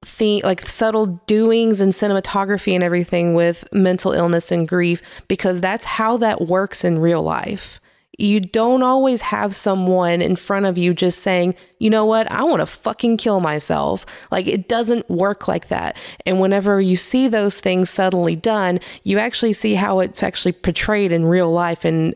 [0.05, 5.85] the like subtle doings and cinematography and everything with mental illness and grief because that's
[5.85, 7.79] how that works in real life.
[8.19, 12.43] You don't always have someone in front of you just saying, you know what, I
[12.43, 14.05] want to fucking kill myself.
[14.29, 15.97] Like it doesn't work like that.
[16.25, 21.11] And whenever you see those things suddenly done, you actually see how it's actually portrayed
[21.11, 22.13] in real life and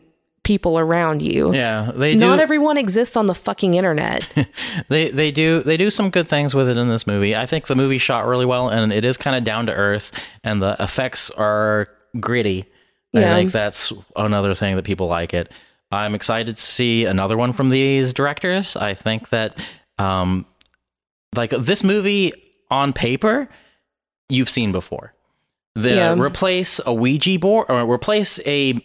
[0.48, 1.52] people around you.
[1.54, 2.20] yeah, they do.
[2.20, 4.26] Not everyone exists on the fucking internet.
[4.88, 7.36] they they do they do some good things with it in this movie.
[7.36, 10.10] I think the movie shot really well, and it is kind of down to earth,
[10.42, 12.64] and the effects are gritty.
[13.12, 13.30] Yeah.
[13.30, 15.52] I think that's another thing that people like it.
[15.92, 18.74] I'm excited to see another one from these directors.
[18.76, 19.56] I think that,
[19.98, 20.46] um,
[21.36, 22.32] like this movie
[22.70, 23.48] on paper,
[24.28, 25.14] you've seen before.
[25.74, 26.14] The Yeah.
[26.18, 28.84] replace a Ouija board or replace a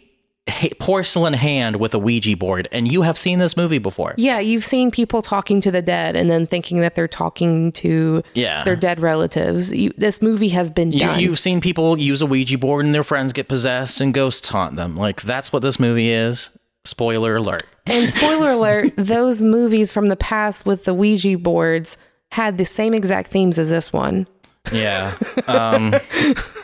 [0.78, 4.14] porcelain hand with a Ouija board, and you have seen this movie before.
[4.18, 8.22] Yeah, you've seen people talking to the dead and then thinking that they're talking to
[8.34, 8.62] Yeah.
[8.64, 9.72] their dead relatives.
[9.72, 11.20] You, this movie has been You, done.
[11.20, 14.76] you've seen people use a Ouija board and their friends get possessed and ghosts haunt
[14.76, 14.96] them.
[14.96, 16.50] Like that's what this movie is.
[16.84, 17.64] Spoiler alert.
[17.86, 21.96] and spoiler alert, those movies from the past with the Ouija boards
[22.32, 24.26] had the same exact themes as this one.
[24.72, 25.14] Yeah.
[25.46, 25.94] Um,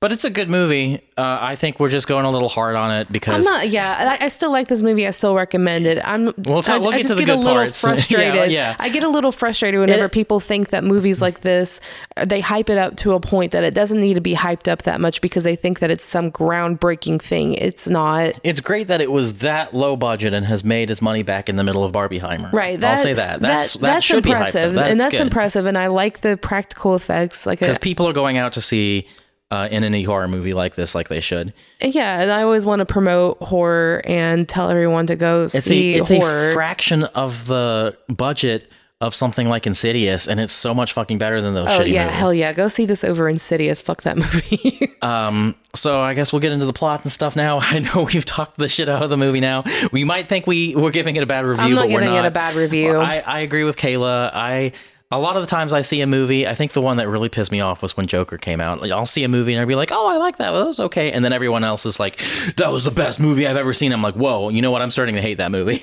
[0.00, 1.00] but it's a good movie.
[1.16, 4.18] Uh, I think we're just going a little hard on it I'm because not, yeah,
[4.20, 5.06] I, I still like this movie.
[5.06, 5.98] I still recommend it.
[6.06, 7.80] I'm, We'll talk- I, we'll I get just get a little parts.
[7.86, 8.52] Frustrated.
[8.52, 8.76] yeah.
[8.78, 11.80] I get a little frustrated whenever It- people think that movies like this,
[12.26, 14.82] they hype it up to a point that it doesn't need to be hyped up
[14.82, 17.54] that much because they think that it's some groundbreaking thing.
[17.54, 18.38] It's not.
[18.44, 21.56] it's great that it was that low budget and has made its money back in
[21.56, 22.52] the middle of Barbieheimer.
[22.52, 22.82] Right.
[22.84, 23.40] I'll say that.
[23.40, 24.86] That's that, that's impressive, up.
[24.86, 25.22] and that's good.
[25.22, 25.64] impressive.
[25.64, 27.46] And I like the practical effects.
[27.46, 29.06] Like, because people are going out to see
[29.50, 31.52] uh, in any horror movie like this, like they should.
[31.80, 35.96] yeah, and I always want to promote horror and tell everyone to go It's see
[35.96, 36.50] a it's horror.
[36.50, 38.70] a fraction of the budget
[39.02, 42.04] of something like Insidious, and it's so much fucking better than those oh shitty yeah,
[42.06, 42.18] movies.
[42.18, 43.80] hell yeah, go see this over Insidious.
[43.82, 44.92] Fuck that movie.
[45.02, 47.58] Um, so I guess we'll get into the plot and stuff now.
[47.62, 49.62] I know we've talked the shit out of the movie now.
[49.92, 52.14] We might think we we're giving it a bad review, I'm not but we're giving
[52.14, 52.24] not.
[52.24, 52.96] it a bad review.
[52.96, 54.30] I, I agree with Kayla.
[54.32, 54.72] I
[55.12, 57.28] a lot of the times I see a movie, I think the one that really
[57.28, 58.80] pissed me off was when Joker came out.
[58.82, 60.52] Like, I'll see a movie and I'll be like, "Oh, I like that.
[60.52, 62.18] Well, that was okay." And then everyone else is like,
[62.56, 64.82] "That was the best movie I've ever seen." I'm like, "Whoa, you know what?
[64.82, 65.74] I'm starting to hate that movie."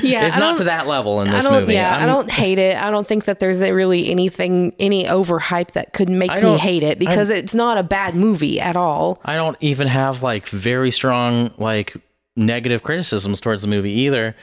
[0.00, 1.74] yeah, it's not to that level in this movie.
[1.74, 2.76] Yeah, I'm- I don't hate it.
[2.82, 6.98] I don't think that there's really anything, any overhype that could make me hate it
[6.98, 9.20] because it's not a bad movie at all.
[9.24, 11.94] I don't even have like very strong like
[12.36, 14.34] negative criticisms towards the movie either.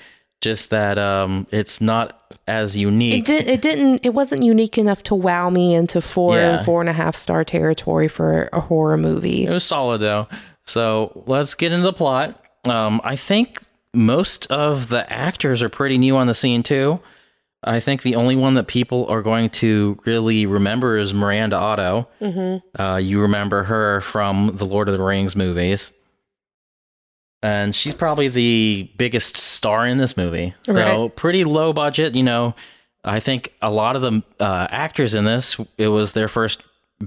[0.43, 3.19] Just that um, it's not as unique.
[3.19, 3.47] It did.
[3.47, 4.05] It didn't.
[4.05, 6.57] It wasn't unique enough to wow me into four Yeah.
[6.57, 9.45] and four and a half star territory for a horror movie.
[9.45, 10.27] It was solid though.
[10.65, 12.43] So let's get into the plot.
[12.67, 16.99] Um, I think most of the actors are pretty new on the scene too.
[17.63, 22.09] I think the only one that people are going to really remember is Miranda Otto.
[22.19, 22.81] Mm-hmm.
[22.81, 25.93] Uh, you remember her from the Lord of the Rings movies.
[27.43, 30.55] And she's probably the biggest star in this movie.
[30.63, 31.15] So Right.
[31.15, 32.55] pretty low budget, you know.
[33.03, 36.63] I think a lot of the uh, actors in this, it was their first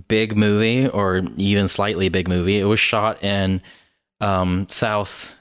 [0.09, 2.61] big movie or even slightly big movie.
[2.61, 3.63] It was shot in
[4.21, 5.35] um, South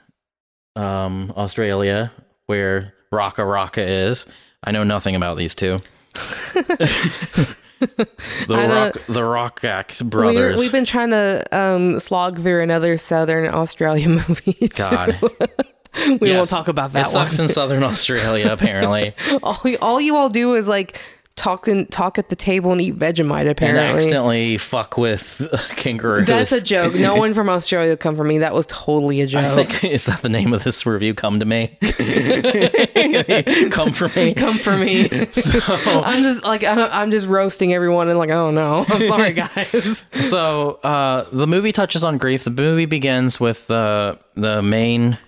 [0.76, 2.10] um, Australia,
[2.46, 4.24] where RackaRacka is.
[4.64, 5.78] I know nothing about these two.
[7.96, 8.06] the
[8.48, 10.58] Rock, the Rockak We're, brothers.
[10.58, 14.68] we've been trying to um, slog through another Southern Australia movie.
[14.74, 15.18] God,
[16.20, 16.36] we Yes.
[16.36, 17.44] won't talk about that It sucks one.
[17.44, 19.14] in Southern Australia, apparently.
[19.42, 21.00] all, all you all do is like
[21.36, 23.40] talk and talk at the table and eat Vegemite.
[23.42, 25.46] and Apparently, accidentally fuck with
[25.76, 26.26] kangaroos.
[26.26, 26.94] that's a joke.
[26.94, 28.38] No one from Australia come for me.
[28.38, 29.44] That was totally a joke.
[29.44, 31.14] I think is that the name of this review?
[31.14, 31.76] Come to me.
[33.70, 34.32] Come for me.
[34.34, 35.08] come for me.
[35.10, 40.04] I'm just like I'm, I'm just roasting everyone and like oh no, I'm sorry guys.
[40.22, 42.44] So uh, the movie touches on grief.
[42.44, 45.18] The movie begins with the the main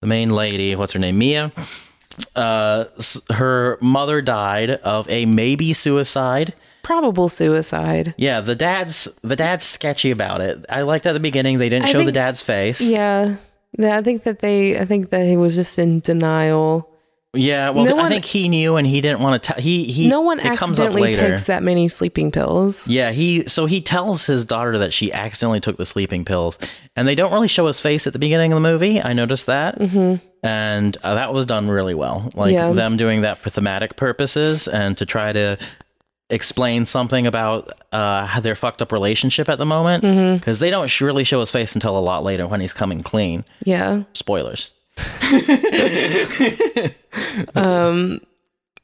[0.00, 0.74] the main lady.
[0.76, 1.18] What's her name?
[1.18, 1.52] Mia.
[2.36, 2.84] Uh,
[3.30, 6.54] her mother died of a maybe suicide.
[6.82, 8.14] Probable suicide.
[8.16, 10.64] Yeah, the dad's the dad's sketchy about it.
[10.68, 12.80] I liked at the beginning they didn't I show the dad's face.
[12.80, 13.36] Yeah.
[13.78, 16.88] Yeah, I think that they I think that he was just in denial.
[17.34, 19.62] Yeah, well, No I one- think he knew and he didn't want to tell.
[19.62, 20.06] He he.
[20.06, 21.28] no one it comes up accidentally later.
[21.30, 22.86] takes that many sleeping pills.
[22.86, 26.58] Yeah, he so he tells his daughter that she accidentally took the sleeping pills,
[26.94, 29.00] and they don't really show his face at the beginning of the movie.
[29.00, 30.16] I noticed that, mm-hmm.
[30.46, 32.30] and uh, that was done really well.
[32.34, 32.72] Like Yeah.
[32.72, 35.56] them doing that for thematic purposes and to try to
[36.28, 40.02] explain something about uh, their fucked up relationship at the moment,
[40.38, 43.44] because they don't really show his face until a lot later when he's coming clean.
[43.64, 44.02] Yeah.
[44.12, 44.74] Spoilers.
[47.54, 48.20] Um,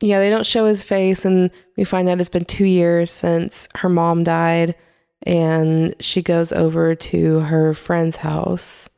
[0.01, 3.69] yeah, they don't show his face and we find out it's been 2 years since
[3.77, 4.75] her mom died
[5.25, 8.89] and she goes over to her friend's house.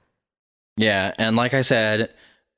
[0.77, 2.11] Yeah, and like I said,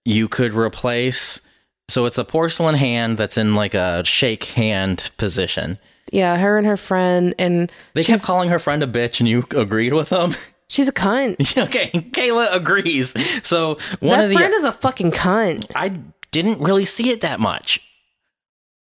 [0.05, 1.41] you could replace.
[1.89, 5.79] So it's a porcelain hand that's in like a shake hand position.
[6.13, 9.47] Yeah, her and her friend and They kept calling her friend a bitch, and you
[9.51, 10.35] agreed with them.
[10.73, 11.57] she's a cunt.
[11.65, 13.15] okay, Kayla agrees.
[13.47, 15.71] So one that of the friend is a fucking cunt.
[15.77, 17.81] I didn't really see it that much.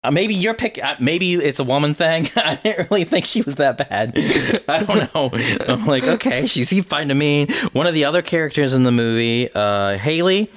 [0.05, 0.83] Uh, maybe you're pick.
[0.83, 2.28] Uh, maybe it's a woman thing.
[2.37, 4.14] I didn't really think she was that bad.
[4.68, 5.31] I don't know.
[5.68, 7.46] I'm like, okay, she's he fine to me.
[7.72, 10.50] One of the other characters in the movie, uh, Haley,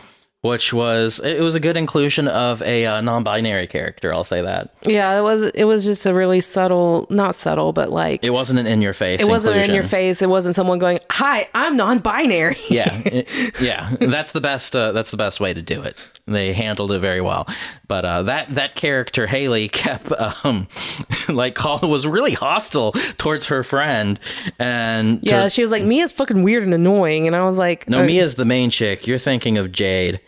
[0.46, 4.14] which was it was a good inclusion of a uh, non-binary character.
[4.14, 7.92] I'll say that Yeah, it was it was just a really subtle, not subtle, but
[7.92, 9.22] like it wasn't an in-your-face.
[9.22, 10.22] it wasn't in your face.
[10.22, 15.12] It wasn't someone going, "Hi, I'm non-binary." yeah it- yeah that's the best uh, that's
[15.12, 17.48] the best way to do it they handled it very well
[17.88, 20.12] but uh, that that character haley kept
[20.44, 20.68] um
[21.30, 24.20] like call was really hostile towards her friend
[24.60, 27.88] and to- Yeah, she was like, "Mia's fucking weird and annoying," and I was like,
[27.90, 30.20] no uh, mia's the main chick you're thinking of jade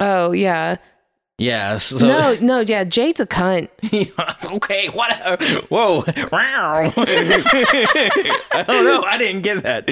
[0.00, 0.76] Oh yeah,
[1.38, 3.68] yeah so no, no, yeah, Jade's a cunt.
[4.52, 6.92] okay whatever whoa i
[8.66, 9.86] don't know i didn't get that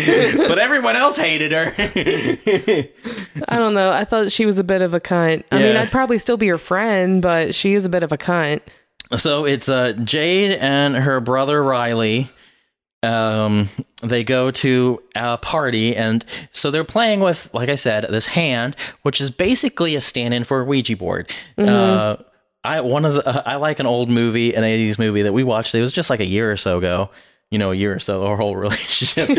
[0.48, 1.74] but everyone else hated her
[3.48, 3.90] I don't know.
[3.90, 5.44] I thought she was a bit of a cunt.
[5.50, 8.18] I mean, I'd probably still be her friend, but she is a bit of a
[8.18, 8.60] cunt.
[9.16, 12.30] So it's uh, Jade and her brother Riley.
[13.02, 13.68] Um,
[14.02, 18.76] they go to a party, and so they're playing with, like I said, this hand,
[19.02, 21.30] which is basically a stand-in for a Ouija board.
[21.58, 22.16] Uh,
[22.64, 25.42] I one of the uh, I like an old movie, an '80s movie that we
[25.42, 25.74] watched.
[25.74, 27.10] It was just like a year or so ago.
[27.52, 29.28] You know, a year or so, our whole relationship.
[29.28, 29.32] uh,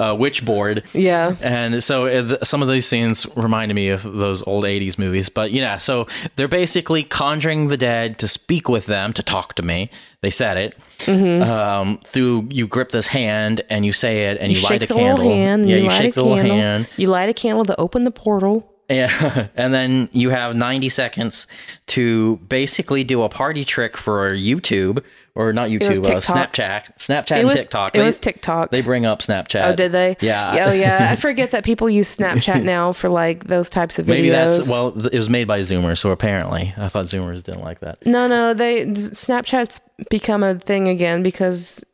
[0.00, 0.82] uh, Witchboard.
[0.94, 4.98] Yeah, And so uh, th- some of those scenes reminded me of those old 80s
[4.98, 5.28] movies.
[5.28, 9.62] But yeah, so they're basically conjuring the dead to speak with them, to talk to
[9.62, 9.90] me.
[10.22, 10.78] They said it.
[11.00, 11.42] Mm-hmm.
[11.42, 14.86] Um, through you grip this hand and you say it and you, you light a
[14.86, 15.28] candle.
[15.28, 15.68] hand.
[15.68, 16.56] yeah, you, you, light shake a the little candle.
[16.56, 16.88] hand.
[16.96, 18.70] You light a candle to open the portal.
[18.88, 19.48] Yeah.
[19.56, 21.46] And then you have 90 seconds
[21.86, 25.02] to basically do a party trick for YouTube
[25.34, 26.96] or not YouTube, uh, Snapchat.
[26.98, 27.94] Snapchat It and TikTok.
[27.94, 28.70] It They- was TikTok.
[28.70, 29.64] They bring up Snapchat.
[29.66, 30.16] oh, did they?
[30.20, 30.66] Yeah.
[30.68, 31.08] Oh, yeah.
[31.10, 34.08] I forget that people use Snapchat now for like those types of videos.
[34.08, 34.92] Maybe that's well.
[34.92, 38.04] th- It was made by Zoomers, so apparently, I thought Zoomers didn't like that.
[38.06, 41.84] No, no, they Snapchat's become a thing again because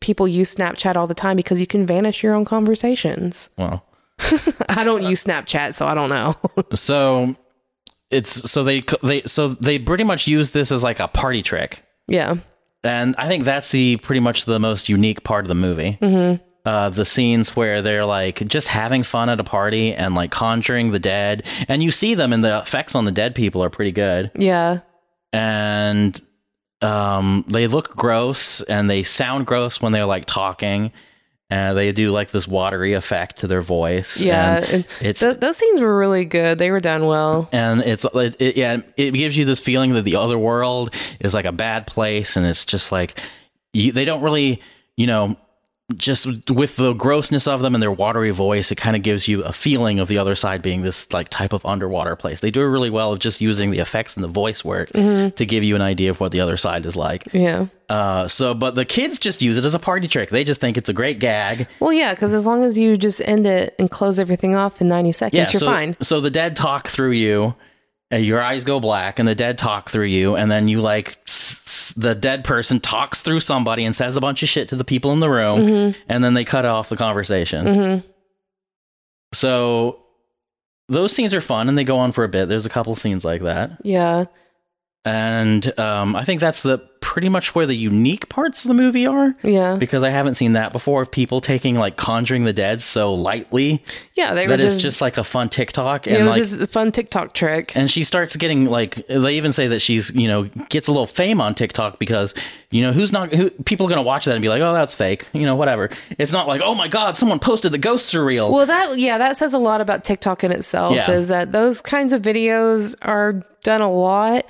[0.00, 3.50] people use Snapchat all the time because you can vanish your own conversations.
[3.56, 3.84] Well,
[4.68, 6.36] I don't use Snapchat, so I don't know.
[6.74, 7.34] so
[8.10, 11.82] it's so they they so they pretty much use this as like a party trick,
[12.08, 12.36] yeah.
[12.82, 15.98] and I think that's the pretty much the most unique part of the movie.
[16.00, 16.42] Mm-hmm.
[16.66, 20.90] Uh, the scenes where they're like just having fun at a party and like conjuring
[20.90, 23.92] the dead, and you see them, and the effects on the dead people are pretty
[23.92, 24.80] good, Yeah.
[25.32, 26.20] and
[26.82, 30.92] um, they look gross and they sound gross when they're like talking.
[31.50, 34.20] Uh, they do like this watery effect to their voice.
[34.20, 34.64] Yeah.
[34.70, 36.58] and it's th- those scenes were really good.
[36.58, 37.48] They were done well.
[37.52, 41.34] and it's it, it- yeah it gives you this feeling that the other world is
[41.34, 43.18] like a bad place and it's just like
[43.72, 44.60] you, they don't really
[44.96, 45.36] you know
[45.96, 49.42] just with the grossness of them and their watery voice it kind of gives you
[49.44, 52.40] a feeling of the other side being this like type of underwater place.
[52.40, 55.62] They do really well of just using the effects and the voice work to give
[55.64, 57.28] you an idea of what the other side is like.
[57.32, 57.66] Yeah.
[57.88, 60.30] uh so but the kids just use it as a party trick.
[60.30, 61.66] They just think it's a great gag.
[61.80, 64.88] Well, yeah, because as long as you just end it and close everything off in
[64.88, 65.96] 90 seconds, you're so, fine.
[66.00, 67.54] So the dead talk through you,
[68.12, 71.18] Uh, your eyes go black and the dead talk through you and then you like
[71.28, 74.74] s- s- the dead person talks through somebody and says a bunch of shit to
[74.76, 76.00] the people in the room mm-hmm.
[76.08, 77.64] and then they cut off the conversation.
[77.66, 78.08] Mm-hmm.
[79.32, 80.00] So
[80.88, 82.48] those scenes are fun and they go on for a bit.
[82.48, 83.78] There's a couple scenes like that.
[83.84, 84.24] Yeah.
[85.04, 89.04] and um, i think that's the pretty much where the unique parts of the movie
[89.04, 89.74] are Yeah.
[89.74, 93.82] because i haven't seen that before of people taking like conjuring the dead so lightly
[94.14, 94.34] Yeah.
[94.34, 96.60] They were that it's just, just like a fun tiktok it and was like just
[96.60, 97.74] a fun TikTok trick.
[97.74, 101.06] and she starts getting like they even say that she's you know gets a little
[101.08, 102.32] fame on TikTok because
[102.70, 104.94] you know who's not who people are gonna watch that and be like oh that's
[104.94, 108.24] fake you know whatever it's not like oh my god someone posted the ghosts are
[108.24, 110.94] real Well, that yeah, that says a lot about TikTok in itself.
[110.94, 111.10] Yeah.
[111.10, 114.44] Is that those kinds of videos are done a lot,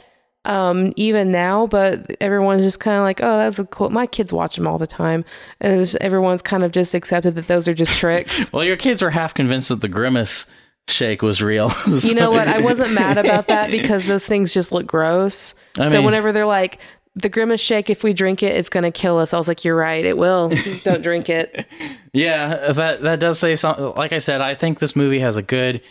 [0.44, 1.66] um, even now.
[1.66, 3.90] But everyone's just kind of like, oh, that's a cool.
[3.90, 5.24] My kids watch them all the time,
[5.60, 8.52] and everyone's kind of just accepted that those are just tricks.
[8.52, 10.46] well your kids were half convinced that the grimace
[10.88, 11.70] shake was real
[12.00, 12.48] you know what?
[12.48, 15.54] I wasn't mad about that because those things just look gross.
[15.78, 16.80] I so mean- whenever they're like.
[17.16, 19.34] The grimace shake, if we drink it, it's going to kill us.
[19.34, 20.04] I was like, you're right.
[20.04, 20.52] It will.
[20.84, 21.66] Don't drink it.
[22.14, 25.42] yeah that that does say something like I said I think this movie has a
[25.42, 25.82] good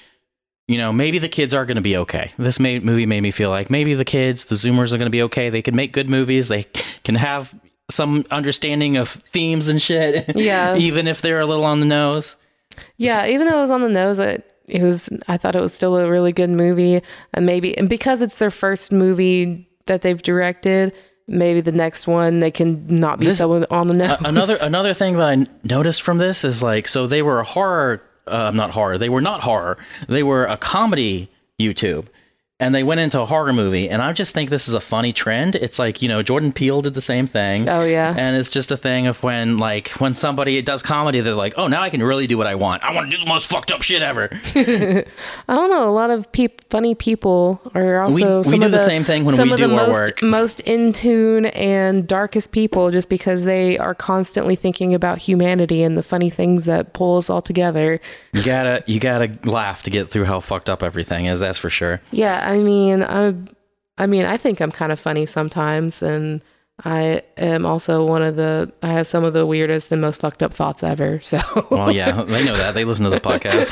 [0.69, 3.31] you know maybe the kids are going to be okay this made, movie made me
[3.31, 5.91] feel like maybe the kids the zoomers are going to be okay they can make
[5.91, 6.63] good movies they
[7.03, 7.53] can have
[7.89, 10.75] some understanding of themes and shit Yeah.
[10.77, 12.35] even if they're a little on the nose
[12.97, 15.09] Yeah, even though it was on the nose, it, it was.
[15.27, 17.01] I thought it was still a really good movie,
[17.33, 20.93] and maybe and because it's their first movie that they've directed,
[21.27, 24.17] maybe the next one they can not be This- so on the nose.
[24.23, 28.01] another another thing that I noticed from this is like so they were a horror
[28.29, 28.97] uh, not horror.
[28.97, 29.77] They were not horror.
[30.07, 32.07] They were a comedy YouTube
[32.61, 35.13] and they went into a horror movie and I just think this is a funny
[35.13, 38.13] trend it's like you know Jordan Peele did the same thing Oh, yeah.
[38.17, 41.67] and it's just a thing of when like when somebody does comedy they're like oh
[41.67, 43.71] now I can really do what I want I want to do the most fucked
[43.71, 45.87] up shit ever I don't know.
[45.87, 49.25] A lot of peop, funny people are also we some do of the same thing
[49.25, 50.21] when some we of do the our most work.
[50.23, 55.97] most in tune and darkest people, just because they are constantly thinking about humanity and
[55.97, 57.99] the funny things that pull us all together.
[58.33, 61.69] you gotta you gotta laugh to get through how fucked up everything is that's for
[61.69, 63.35] sure Yeah, I mean, I,
[63.99, 66.41] I mean, I think I'm kind of funny sometimes, and
[66.83, 68.73] I am also one of the.
[68.81, 71.19] I have some of the weirdest and most fucked up thoughts ever.
[71.21, 71.39] So
[71.69, 72.73] Well, yeah, they know that.
[72.73, 73.69] They listen to this podcast.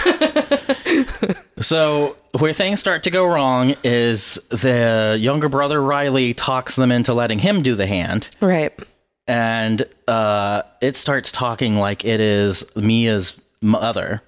[1.59, 7.15] so, where things start to go wrong is the younger brother Riley talks them into
[7.15, 8.77] letting him do the hand, right,
[9.25, 14.21] and uh, it starts talking like it is Mia's mother.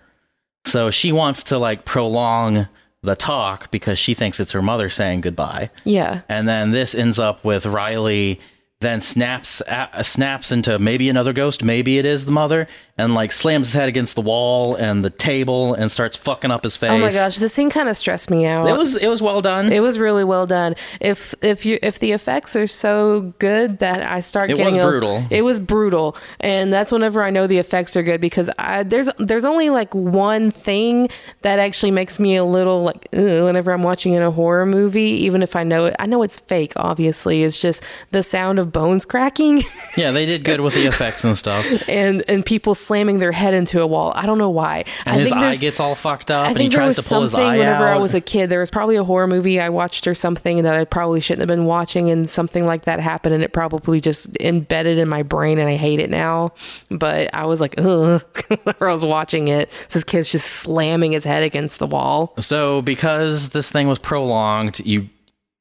[0.66, 2.68] So she wants to like prolong
[3.02, 5.70] the talk because she thinks it's her mother saying goodbye.
[5.84, 8.40] yeah, And then this ends up with Riley
[8.82, 12.68] then snaps uh, snaps into maybe another ghost, maybe it is the mother,
[13.00, 16.64] and like slams his head against the wall and the table and starts fucking up
[16.64, 16.92] his face.
[16.92, 18.68] oh my gosh, this scene kind of stressed me out.
[18.68, 19.72] It was it was well done.
[19.72, 20.76] It was really well done.
[21.00, 24.84] If if you if the effects are so good that I start It getting was
[24.86, 25.24] a- brutal.
[25.30, 29.10] it was brutal, and that's whenever I know the effects are good because I, there's
[29.18, 31.08] there's only like one thing
[31.42, 35.42] that actually makes me a little like whenever I'm watching in a horror movie, even
[35.42, 35.96] if I know it.
[36.00, 36.74] I know it's fake.
[36.76, 39.64] Obviously, it's just the sound of bones cracking
[39.98, 41.66] yeah, they did good with the effects and stuff.
[41.90, 44.12] and and people slamming their head into a wall.
[44.16, 44.84] I don't know why.
[45.06, 46.98] And I his think eye gets all fucked up I and he think there tries
[46.98, 48.50] was to pull something eye whenever I was a kid.
[48.50, 51.48] There was probably a horror movie I watched or something that I probably shouldn't have
[51.48, 55.60] been watching, and something like that happened, and it probably just embedded in my brain,
[55.60, 56.52] and I hate it now.
[56.90, 58.24] But I was like, ugh,
[58.64, 62.34] whenever I was watching it, so this kid's just slamming his head against the wall.
[62.40, 65.10] So because this thing was prolonged, you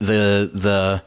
[0.01, 1.03] the the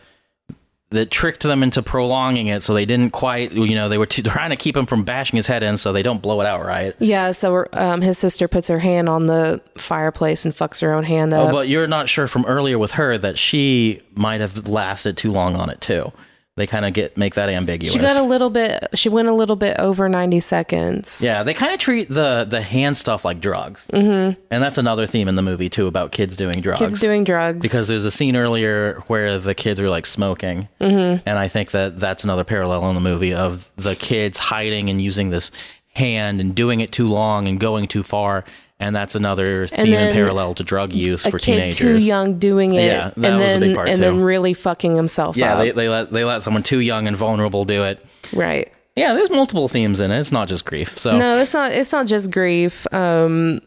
[0.91, 4.21] that tricked them into prolonging it so they didn't quite you know they were too,
[4.23, 6.63] trying to keep him from bashing his head in so they don't blow it out
[6.63, 6.93] right.
[6.99, 11.03] Yeah, so um, his sister puts her hand on the fireplace and fucks her own
[11.03, 11.49] hand up.
[11.49, 15.31] Oh, but you're not sure from earlier with her that she might have lasted too
[15.31, 16.11] long on it too.
[16.57, 17.93] They kind of get make that ambiguous.
[17.93, 18.89] she got a little bit.
[18.93, 21.21] She went a little bit over ninety seconds.
[21.23, 24.39] yeah, they kind of treat the the hand stuff like drugs, mm-hmm.
[24.51, 26.79] and that's another theme in the movie too about kids doing drugs.
[26.79, 31.23] Kids doing drugs because there's a scene earlier where the kids are like smoking, mm-hmm.
[31.25, 35.01] and I think that that's another parallel in the movie of the kids hiding and
[35.01, 35.51] using this
[35.93, 38.43] hand and doing it too long and going too far,
[38.81, 41.77] and that's another theme and, parallel to drug use a for kid teenagers.
[41.77, 44.01] too young doing it, Yeah, that and was a then big part, and too.
[44.01, 45.59] then really fucking himself Yeah, up.
[45.59, 48.05] they, they let they let someone too young and vulnerable do it.
[48.33, 48.71] right.
[48.97, 50.19] Yeah, there's multiple themes in it.
[50.19, 50.97] It's not just grief.
[50.97, 51.71] So No, it's not.
[51.71, 52.85] It's not just grief.
[52.93, 53.61] Um,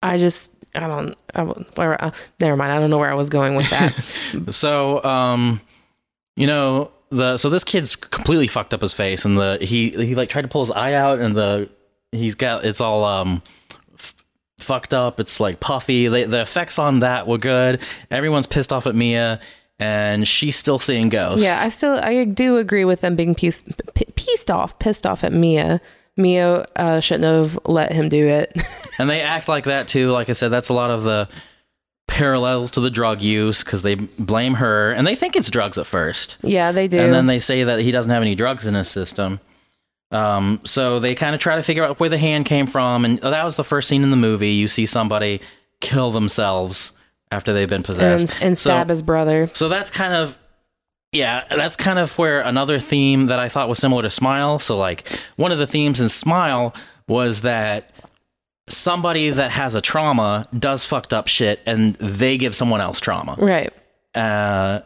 [0.00, 1.16] I just I don't.
[1.34, 2.70] I, where, uh, never mind.
[2.70, 3.92] I don't know where I was going with that.
[4.54, 5.60] So, um,
[6.36, 10.14] you know, the so this kid's completely fucked up his face, and the he he
[10.14, 11.68] like tried to pull his eye out, and the
[12.12, 13.42] he's got it's all um
[14.64, 15.20] fucked up.
[15.20, 16.08] It's like puffy.
[16.08, 17.80] They, the effects on that were good.
[18.10, 19.40] Everyone's pissed off at Mia,
[19.78, 21.44] and she's still seeing ghosts.
[21.44, 25.22] Yeah, I still I do agree with them being pieced, p- pieced off, pissed off
[25.24, 25.80] at Mia.
[26.16, 28.52] Mia uh, shouldn't have let him do it.
[28.98, 30.10] and they act like that too.
[30.10, 31.28] Like I said, that's a lot of the
[32.06, 35.86] parallels to the drug use because they blame her and they think it's drugs at
[35.86, 36.36] first.
[36.42, 37.00] yeah, they do.
[37.00, 39.40] and then they say that he doesn't have any drugs in his system.
[40.10, 43.18] Um, so they kind of try to figure out where the hand came from, and
[43.20, 44.50] that was the first scene in the movie.
[44.52, 45.40] You see somebody
[45.80, 46.92] kill themselves
[47.32, 49.50] after they've been possessed, and So- stab his brother.
[49.54, 50.38] so that's kind of
[51.12, 54.58] yeah, that's kind of where another theme that I thought was similar to Smile.
[54.58, 56.74] So like one of the themes in Smile
[57.06, 57.92] was that
[58.68, 63.36] somebody that has a trauma does fucked up shit and they give someone else trauma.
[63.38, 63.72] Right.
[64.14, 64.80] Uh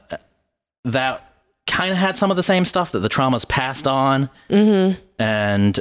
[0.85, 1.28] that
[1.69, 4.29] kind of had some of the same stuff that the trauma's passed on.
[4.51, 5.01] Mm-hmm.
[5.21, 5.79] And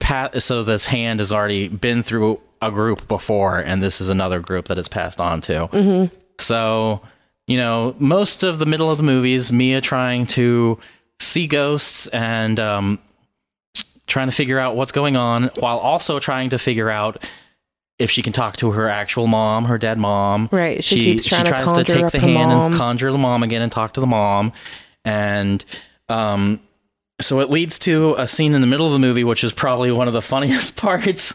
[0.00, 4.40] pat so this hand has already been through a group before and this is another
[4.40, 5.68] group that it's passed on to.
[5.68, 6.14] Mm-hmm.
[6.38, 7.00] So,
[7.46, 10.78] you know, most of the middle of the movies, Mia trying to
[11.20, 12.98] see ghosts and um,
[14.06, 17.24] trying to figure out what's going on while also trying to figure out
[17.98, 20.48] if she can talk to her actual mom, her dead mom.
[20.50, 22.72] Right, she keeps trying to tries to take the hand mom.
[22.72, 24.52] and conjure the mom again and talk to the mom.
[25.04, 25.64] And
[26.08, 26.60] um,
[27.20, 29.90] so it leads to a scene in the middle of the movie, which is probably
[29.92, 31.34] one of the funniest parts.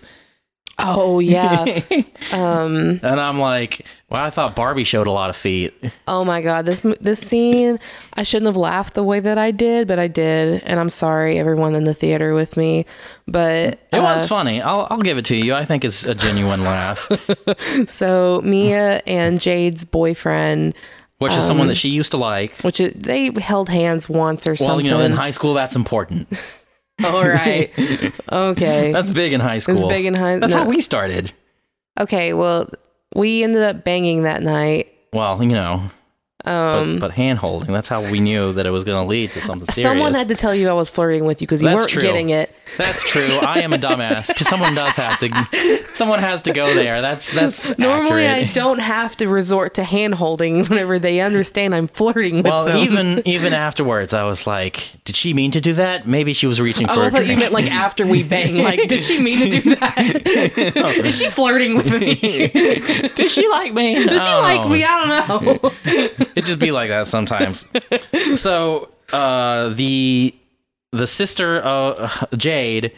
[0.80, 1.82] Oh yeah.
[2.32, 3.00] um.
[3.02, 5.74] And I'm like, well, I thought Barbie showed a lot of feet.
[6.08, 6.68] Oh my god.
[6.68, 7.80] This this scene.
[8.14, 11.40] I shouldn't have laughed the way that I did, but I did, and I'm sorry
[11.40, 12.86] everyone in the theater with me.
[13.28, 14.62] But It was uh, funny.
[14.62, 15.56] I'll I'll give it to you.
[15.56, 17.10] I think it's a genuine laugh,
[17.88, 20.76] so Mia and Jade's boyfriend,
[21.20, 22.54] which is Um, someone that she used to like.
[22.62, 24.86] which is, they held hands once or Well, something.
[24.86, 26.28] you know, in high school, that's important.
[27.06, 27.72] All right.
[28.32, 28.92] Okay.
[28.92, 29.76] That's big in high school.
[29.76, 30.40] It's big in high.
[30.40, 30.64] That's no.
[30.64, 31.32] how we started.
[32.00, 32.34] Okay.
[32.34, 32.70] Well,
[33.14, 34.92] we ended up banging that night.
[35.14, 35.84] Well, you know,
[36.48, 37.72] Um, but, but hand holding.
[37.74, 39.90] That's how we knew that it was going to lead to something serious.
[39.90, 42.02] someone had to tell you I was flirting with you because you That's weren't true.
[42.02, 42.56] getting it.
[42.78, 43.28] That's true.
[43.42, 44.36] I am a dumbass.
[44.44, 45.84] Someone does have to.
[45.94, 47.02] Someone has to go there.
[47.02, 48.50] That's that's Normally, accurate.
[48.50, 52.66] I don't have to resort to hand holding whenever they understand I'm flirting with Well,
[52.66, 52.78] them.
[52.78, 56.08] even even afterwards, I was like, "Did she mean to do that?
[56.08, 58.58] Maybe she was reaching for Oh, I a thought you meant like after we bang.
[58.58, 61.02] Like, did she mean to do that?
[61.06, 62.16] Is she flirting with me?
[63.16, 63.96] Did she like me?
[63.96, 64.84] Did she like me?
[64.84, 66.37] I don't know.
[66.38, 67.68] It just be like that sometimes.
[68.36, 70.36] so uh, the
[70.92, 72.94] the sister uh, Jade,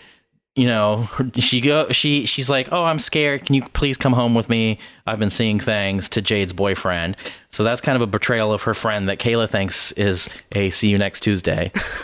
[0.55, 3.45] you know, she go she she's like, "Oh, I'm scared.
[3.45, 4.77] Can you please come home with me?
[5.07, 7.15] I've been seeing things." To Jade's boyfriend.
[7.51, 10.89] So that's kind of a betrayal of her friend that Kayla thinks is a see
[10.89, 11.71] you next Tuesday.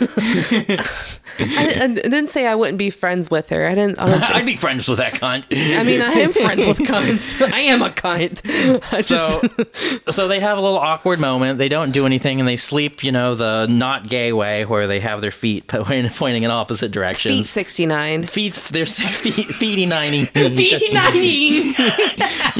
[1.38, 3.66] I, I didn't say I wouldn't be friends with her.
[3.66, 3.98] I didn't.
[3.98, 5.46] I, don't I'd be friends with that cunt.
[5.50, 7.40] I mean, I am friends with cunts.
[7.52, 8.40] I am a cunt.
[8.92, 11.58] I just, So, so they have a little awkward moment.
[11.58, 15.00] They don't do anything, and they sleep, you know, the not gay way, where they
[15.00, 17.34] have their feet pointing in opposite directions.
[17.34, 18.26] feet sixty nine.
[18.26, 20.24] Feet, they're six feet, feety ninety.
[20.24, 21.74] Feet ninety.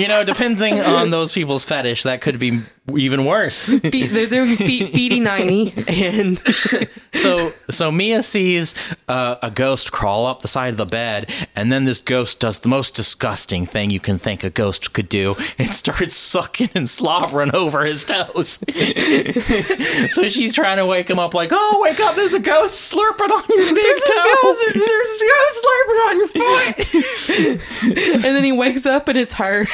[0.01, 2.61] You know, depending on those people's fetish, that could be
[2.95, 3.66] even worse.
[3.68, 6.39] Feet, they're feet feety ninety, and
[7.16, 8.74] So, so Mia sees
[9.09, 12.59] uh, a ghost crawl up the side of the bed, and then this ghost does
[12.59, 15.34] the most disgusting thing you can think a ghost could do.
[15.59, 18.59] It starts sucking and slobbering over his toes.
[20.11, 22.14] so she's trying to wake him up, like, "Oh, wake up!
[22.16, 26.16] There's a ghost slurping on your big there's toe." ghost, there's a ghost slurping on
[26.18, 28.14] your foot.
[28.14, 29.66] and then he wakes up and it's her.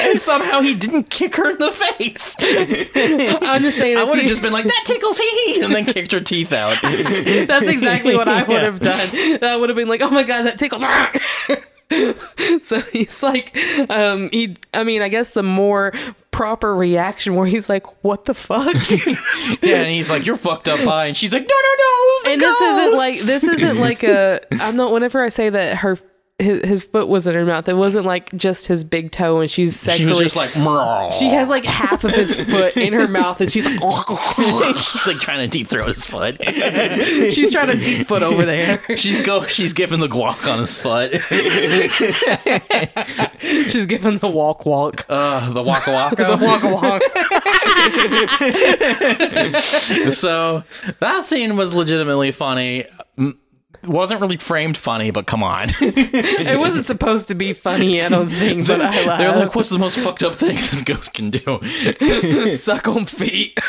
[0.00, 2.34] and somehow he didn't kick her in the face.
[3.42, 3.96] I'm just saying.
[3.96, 6.52] I would have just been like, "That tickles, hee hee," and then kicked her teeth
[6.52, 6.76] out.
[6.82, 8.60] That's exactly what I would Yeah.
[8.62, 9.38] have done.
[9.40, 10.82] That would have been like, oh my god, that tickles.
[12.66, 13.56] so he's like,
[13.90, 14.56] um, he.
[14.74, 15.92] I mean, I guess the more
[16.30, 18.74] proper reaction where he's like, what the fuck?
[19.62, 22.12] Yeah, and he's like, "You're fucked up, bye," and she's like, "No, no, no." It
[22.14, 24.40] was a and this isn't like this isn't like a.
[24.52, 24.92] I'm not.
[24.92, 25.96] Whenever I say that her.
[26.42, 27.68] His, his foot was in her mouth.
[27.68, 30.24] It wasn't like just his big toe, and she's She was sexually.
[30.24, 33.64] just like, "Meow." she has like half of his foot in her mouth, and she's
[33.64, 33.80] like,
[34.76, 36.36] she's like trying to deep throat his foot.
[37.32, 38.82] she's trying to deep foot over there.
[38.96, 39.44] She's go.
[39.44, 41.12] She's giving the guac on his foot.
[43.70, 46.24] She's giving the walk, walk, Uh, the waka waka.
[46.24, 46.62] the walk,
[50.02, 50.12] walk.
[50.12, 50.64] so
[51.00, 52.84] that scene was legitimately funny.
[53.84, 55.70] Wasn't really framed funny, but come on.
[55.80, 59.18] It wasn't supposed to be funny, I don't think, but I laughed.
[59.18, 61.60] They're like, what's the most fucked up thing this ghost can do?
[62.56, 63.58] suck on feet.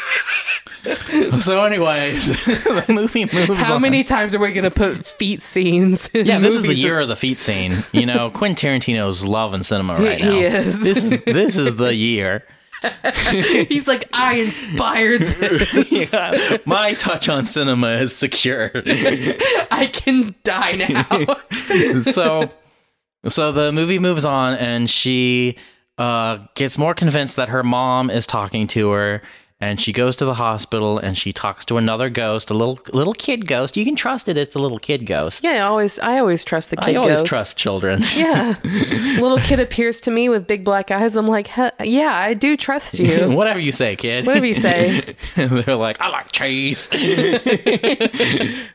[1.40, 3.82] So, anyways, the movie moves How on.
[3.82, 6.10] many times are we gonna put feet scenes?
[6.10, 7.72] In Yeah, this is the year of the feet scene.
[7.94, 10.32] You know, Quentin Tarantino's loving cinema right now.
[10.32, 10.82] he is.
[10.82, 12.46] This is this is the year.
[13.70, 15.74] He's like, I inspired this.
[16.14, 18.72] Yeah, my touch on cinema is secure.
[18.76, 22.02] I can die now.
[22.02, 22.52] so
[23.28, 25.56] so the movie moves on and she
[25.98, 29.22] uh, gets more convinced that her mom is talking to her
[29.64, 33.14] and she goes to the hospital and she talks to another ghost a little little
[33.14, 36.20] kid ghost you can trust it it's a little kid ghost yeah, I always, I
[36.20, 36.96] always trust the kid.
[36.96, 37.26] i always ghost.
[37.28, 38.56] trust children Yeah,
[39.22, 41.16] little kid appears to me with big black eyes.
[41.16, 41.50] I'm like,
[41.84, 43.32] yeah, I do trust you.
[43.38, 45.00] whatever you say kid Whatever you say.
[45.36, 46.82] they're like i like cheese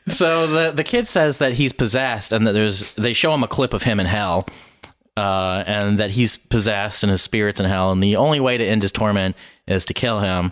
[0.07, 3.47] so the the kid says that he's possessed and that there's they show him a
[3.47, 4.47] clip of him in hell
[5.17, 8.63] uh, and that he's possessed and his spirit's in hell and the only way to
[8.65, 9.35] end his torment
[9.67, 10.51] is to kill him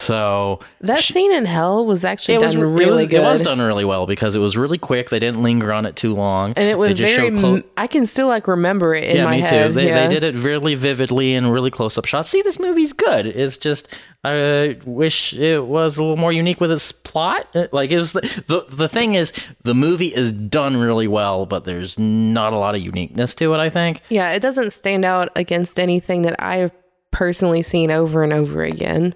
[0.00, 3.16] so That scene in hell was actually it done was really it was, good.
[3.20, 5.10] It was done really well because it was really quick.
[5.10, 7.30] They didn't linger on it too long, and it was very.
[7.36, 9.68] clo- I can still like remember it in yeah, my me head.
[9.68, 9.72] too.
[9.74, 10.06] They, yeah.
[10.06, 12.30] they did it really vividly and really close up shots.
[12.30, 13.26] See, this movie's good.
[13.26, 13.88] It's just
[14.24, 17.48] I wish it was a little more unique with its plot.
[17.54, 19.32] Uh, Like it was the, the the thing is
[19.64, 23.58] the movie is done really well, but there's not a lot of uniqueness to it.
[23.58, 24.02] I think.
[24.10, 26.70] Yeah, it doesn't stand out against anything that I've
[27.10, 29.14] personally seen over and over again.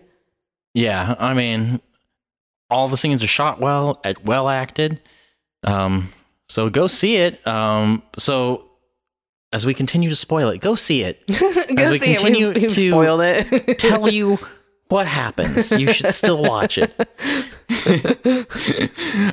[0.75, 1.81] Yeah, I mean,
[2.71, 5.01] all the scenes are shot well, at well acted.
[5.65, 6.13] Um,
[6.49, 7.47] so go see it.
[7.47, 8.69] Um, so
[9.53, 11.27] as we continue to spoil it, go see it.
[11.29, 12.55] Go we see continue it.
[12.55, 13.79] We've, we've to spoiled it.
[13.79, 14.39] Tell you
[14.89, 15.71] what happens.
[15.73, 16.93] You should still watch it.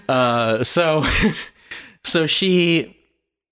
[0.10, 1.06] uh, so,
[2.04, 2.98] so she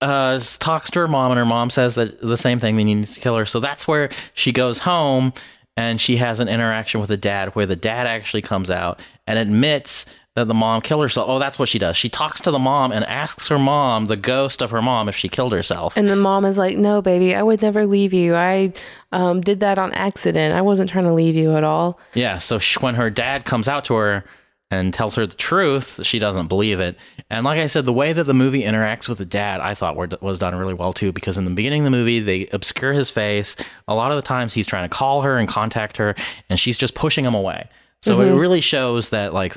[0.00, 2.76] uh, talks to her mom, and her mom says that the same thing.
[2.76, 3.46] They need to kill her.
[3.46, 5.32] So that's where she goes home,
[5.78, 8.98] and she has an interaction with the dad, where the dad actually comes out
[9.28, 11.28] and admits that the mom killed herself.
[11.28, 11.96] Oh, that's what she does.
[11.96, 15.14] She talks to the mom and asks her mom, the ghost of her mom, if
[15.14, 15.96] she killed herself.
[15.96, 18.34] And the mom is like, "No, baby, I would never leave you.
[18.34, 18.72] I
[19.12, 20.52] um, did that on accident.
[20.52, 23.68] I wasn't trying to leave you at all." Yeah, so sh when her dad comes
[23.68, 24.24] out to her
[24.70, 26.96] and tells her the truth, she doesn't believe it.
[27.30, 29.96] And like I said, the way that the movie interacts with the dad, I thought
[29.96, 31.10] were, was done really well too.
[31.10, 33.56] Because in the beginning of the movie, they obscure his face.
[33.86, 36.14] A lot of the times, he's trying to call her and contact her,
[36.50, 37.68] and she's just pushing him away.
[38.02, 38.38] So it mm-hmm.
[38.38, 39.56] really shows that like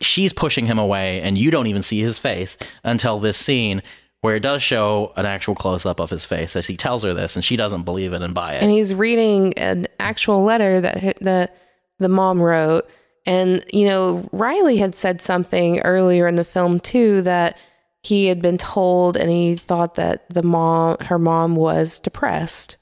[0.00, 3.82] she's pushing him away, and you don't even see his face until this scene.
[4.20, 7.12] Where it does show an actual close up of his face as he tells her
[7.12, 8.62] this, and she doesn't believe it and buy it.
[8.62, 11.56] And he's reading an actual letter that that
[11.98, 12.88] the mom wrote.
[13.24, 17.56] And you know, Riley had said something earlier in the film too that
[18.02, 22.76] he had been told, and he thought that the mom, her mom, was depressed,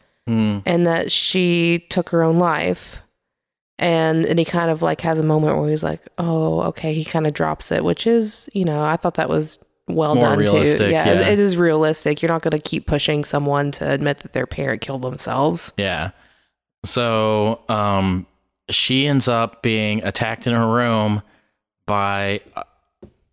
[0.64, 3.03] and that she took her own life.
[3.78, 7.05] And and he kind of like has a moment where he's like, "Oh, okay." He
[7.05, 10.47] kind of drops it, which is, you know, I thought that was well More done
[10.47, 10.88] too.
[10.88, 11.28] Yeah, yeah.
[11.28, 12.22] it is realistic.
[12.22, 15.72] You're not going to keep pushing someone to admit that their parent killed themselves.
[15.76, 16.11] Yeah.
[16.84, 18.26] So um,
[18.70, 21.22] she ends up being attacked in her room
[21.86, 22.64] by uh,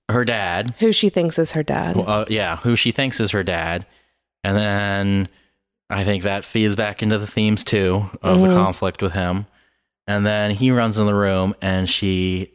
[0.10, 0.74] her dad.
[0.80, 1.98] Who she thinks is her dad.
[1.98, 3.86] Uh, yeah, who she thinks is her dad.
[4.44, 5.30] And then
[5.90, 9.46] I think that feeds back into the themes too of the conflict with him.
[10.06, 12.52] And then he runs in the room and she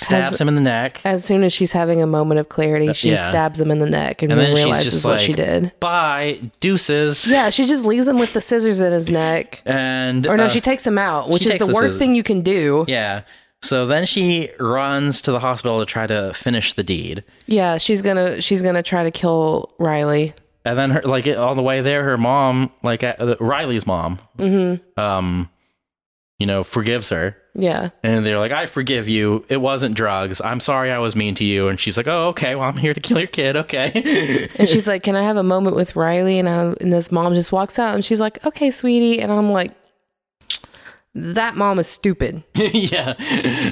[0.00, 1.00] stabs Has- him in the neck.
[1.04, 3.16] As soon as she's having a moment of clarity, she yeah.
[3.16, 5.72] stabs him in the neck and, And then she's realizes just what like, she did.
[5.80, 7.26] Bye, deuces.
[7.26, 9.62] Yeah, she just leaves him with the scissors in his neck.
[9.64, 12.22] And Or no, uh, she takes him out, which is the the worst thing you
[12.22, 12.84] can do.
[12.88, 13.22] Yeah.
[13.62, 17.24] So then she runs to the hospital to try to finish the deed.
[17.46, 20.32] Yeah, she's gonna she's gonna try to kill Riley.
[20.64, 24.18] And then her like all the way there, her mom, like uh, Riley's mom,
[24.96, 25.50] um,
[26.38, 27.36] you know, forgives her.
[27.54, 27.90] Yeah.
[28.02, 29.44] And they're like, I forgive you.
[29.48, 30.40] It wasn't drugs.
[30.40, 31.68] I'm sorry I was mean to you.
[31.68, 32.54] And she's like, Oh, okay.
[32.54, 33.56] Well, I'm here to kill your kid.
[33.56, 34.48] Okay.
[34.58, 37.34] And she's like, "Can I have a moment with Riley?" And I, and this mom
[37.34, 39.72] just walks out, and she's like, "Okay, sweetie." And I'm like,
[41.14, 42.42] "That mom is stupid.
[42.54, 43.14] yeah.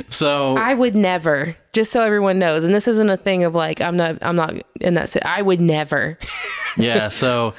[0.09, 3.81] So I would never." Just so everyone knows, and this isn't a thing of like,
[3.81, 5.15] I'm not, I'm not in that.
[5.25, 6.19] I would never.
[6.77, 7.09] yeah.
[7.09, 7.55] So,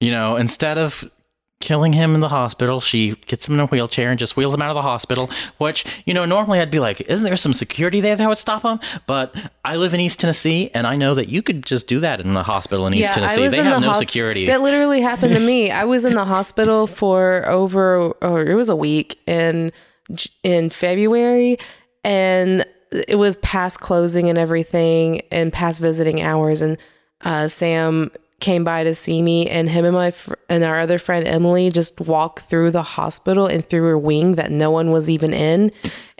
[0.00, 1.04] you know, instead of
[1.60, 4.62] killing him in the hospital, she gets him in a wheelchair and just wheels him
[4.62, 5.30] out of the hospital.
[5.58, 8.62] Which, you know, normally I'd be like, isn't there some security there that would stop
[8.62, 8.78] him?
[9.06, 9.34] But
[9.64, 12.34] I live in East Tennessee and I know that you could just do that in
[12.34, 13.48] the hospital in East Tennessee.
[13.48, 14.46] They have no hos- security.
[14.46, 15.70] That literally happened to me.
[15.70, 19.72] I was in the hospital for over, or it was a week in
[20.44, 21.58] in February,
[22.04, 26.78] and it was past closing and everything and past visiting hours and
[27.22, 30.98] uh, Sam came by to see me and him and my fr- and our other
[30.98, 35.08] friend Emily just walked through the hospital and through a wing that no one was
[35.08, 35.72] even in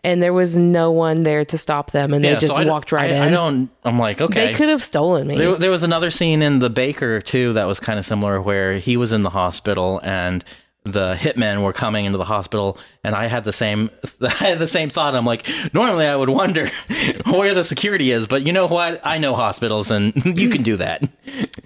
[0.02, 2.64] and there was no one there to stop them and they Yeah, so just I
[2.64, 3.22] walked right I, in.
[3.22, 3.68] I don't.
[3.84, 4.46] I'm like, okay.
[4.46, 5.36] They could have stolen me.
[5.36, 8.78] There, there was another scene in The Baker too that was kind of similar, where
[8.78, 10.44] he was in the hospital and
[10.92, 14.68] the hitmen were coming into the hospital, and I had the same, I had the
[14.68, 15.14] same thought.
[15.14, 16.68] I'm like, normally I would wonder
[17.26, 19.00] where the security is, but you know what?
[19.04, 21.08] I know hospitals, and you can do that.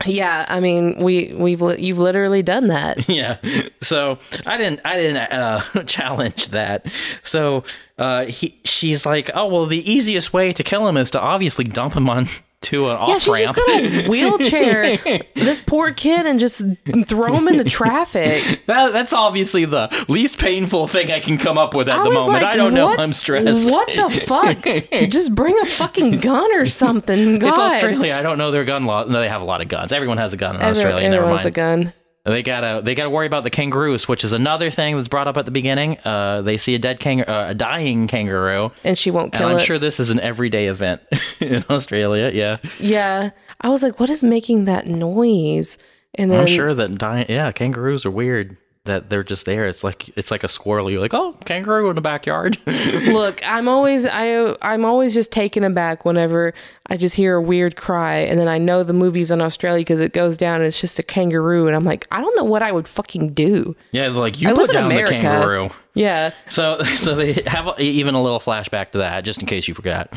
[0.06, 3.08] yeah, I mean, we we've li- you've literally done that.
[3.08, 3.36] yeah.
[3.80, 6.86] So I didn't, I didn't uh, challenge that.
[7.22, 7.64] So
[7.98, 11.64] uh, he, she's like, oh well, the easiest way to kill him is to obviously
[11.64, 12.28] dump him on
[12.62, 13.56] to an off Yeah, she's ramp.
[13.56, 14.96] just gonna wheelchair
[15.34, 16.62] this poor kid and just
[17.06, 18.62] throw him in the traffic.
[18.70, 22.10] That, that's obviously the least painful thing I can come up with at I the
[22.10, 22.34] moment.
[22.34, 22.94] like, I don't know.
[22.96, 23.70] I'm stressed.
[23.70, 25.10] What the fuck?
[25.10, 27.40] just bring a fucking gun or something.
[27.40, 27.48] God.
[27.48, 28.14] It's Australia.
[28.14, 29.02] I don't know their gun law.
[29.04, 29.92] No, they have a lot of guns.
[29.92, 31.02] Everyone has a gun in Every- Australia.
[31.08, 31.38] Never everyone mind.
[31.38, 31.92] has a gun.
[32.24, 35.38] They gotta they gotta worry about the kangaroos, which is another thing that's brought up
[35.38, 35.96] at the beginning.
[36.04, 39.48] Uh, they see a dead kang- uh, a dying kangaroo, And she won't and kill
[39.48, 39.62] I'm it.
[39.62, 41.00] sure this is an everyday event
[41.40, 42.30] in Australia.
[42.32, 43.30] Yeah, Yeah.
[43.62, 45.78] I was like, what is making that noise?
[46.14, 47.26] And then I'm sure that dying.
[47.28, 48.56] Yeah, kangaroos are weird.
[48.86, 49.66] That they're just there.
[49.66, 50.90] It's like it's like a squirrel.
[50.90, 52.56] You're like, oh, kangaroo in the backyard.
[52.66, 56.54] look, I'm always I I'm always just taken aback whenever
[56.86, 60.00] I just hear a weird cry and then I know the movie's in Australia because
[60.00, 62.62] it goes down and it's just a kangaroo and I'm like, I don't know what
[62.62, 63.76] I would fucking do.
[63.92, 65.68] yeah, they're like you I put down the kangaroo.
[65.94, 66.32] Yeah.
[66.48, 70.12] So, so they have even a little flashback to that, just in case you forgot,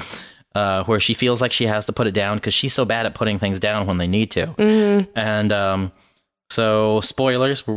[0.55, 3.05] uh, where she feels like she has to put it down because she's so bad
[3.05, 4.47] at putting things down when they need to.
[4.47, 5.11] Mm-hmm.
[5.18, 5.91] And um,
[6.49, 7.64] so, spoilers.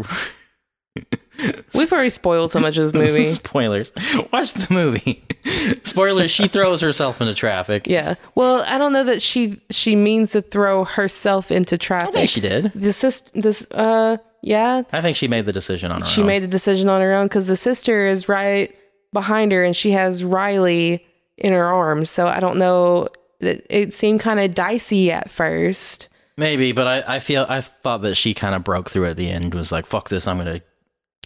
[1.75, 3.25] We've already spoiled so much of this movie.
[3.27, 3.93] spoilers.
[4.33, 5.23] Watch the movie.
[5.85, 6.31] spoilers.
[6.31, 7.87] She throws herself into traffic.
[7.87, 8.15] Yeah.
[8.35, 12.09] Well, I don't know that she she means to throw herself into traffic.
[12.09, 12.73] I think she did.
[12.75, 16.27] The sis, this uh yeah, I think she made the decision on her she own.
[16.29, 18.75] made the decision on her own because the sister is right
[19.13, 21.05] behind her and she has Riley
[21.37, 22.11] in her arms.
[22.11, 23.09] So I don't know.
[23.41, 26.09] It, it seemed kind of dicey at first.
[26.39, 29.29] Maybe, but I, I feel I thought that she kind of broke through at the
[29.31, 29.55] end.
[29.55, 30.27] Was like, "Fuck this!
[30.27, 30.61] I'm gonna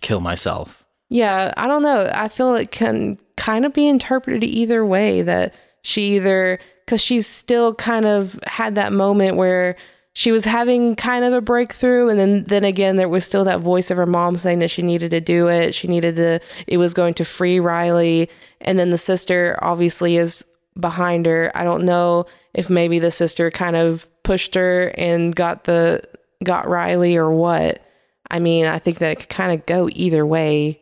[0.00, 2.10] kill myself." Yeah, I don't know.
[2.14, 7.26] I feel it can kind of be interpreted either way that she either because she's
[7.26, 9.76] still kind of had that moment where
[10.12, 13.60] she was having kind of a breakthrough and then then again there was still that
[13.60, 16.76] voice of her mom saying that she needed to do it she needed to it
[16.76, 18.28] was going to free riley
[18.60, 20.44] and then the sister obviously is
[20.78, 25.64] behind her i don't know if maybe the sister kind of pushed her and got
[25.64, 26.02] the
[26.42, 27.82] got riley or what
[28.30, 30.80] i mean i think that it could kind of go either way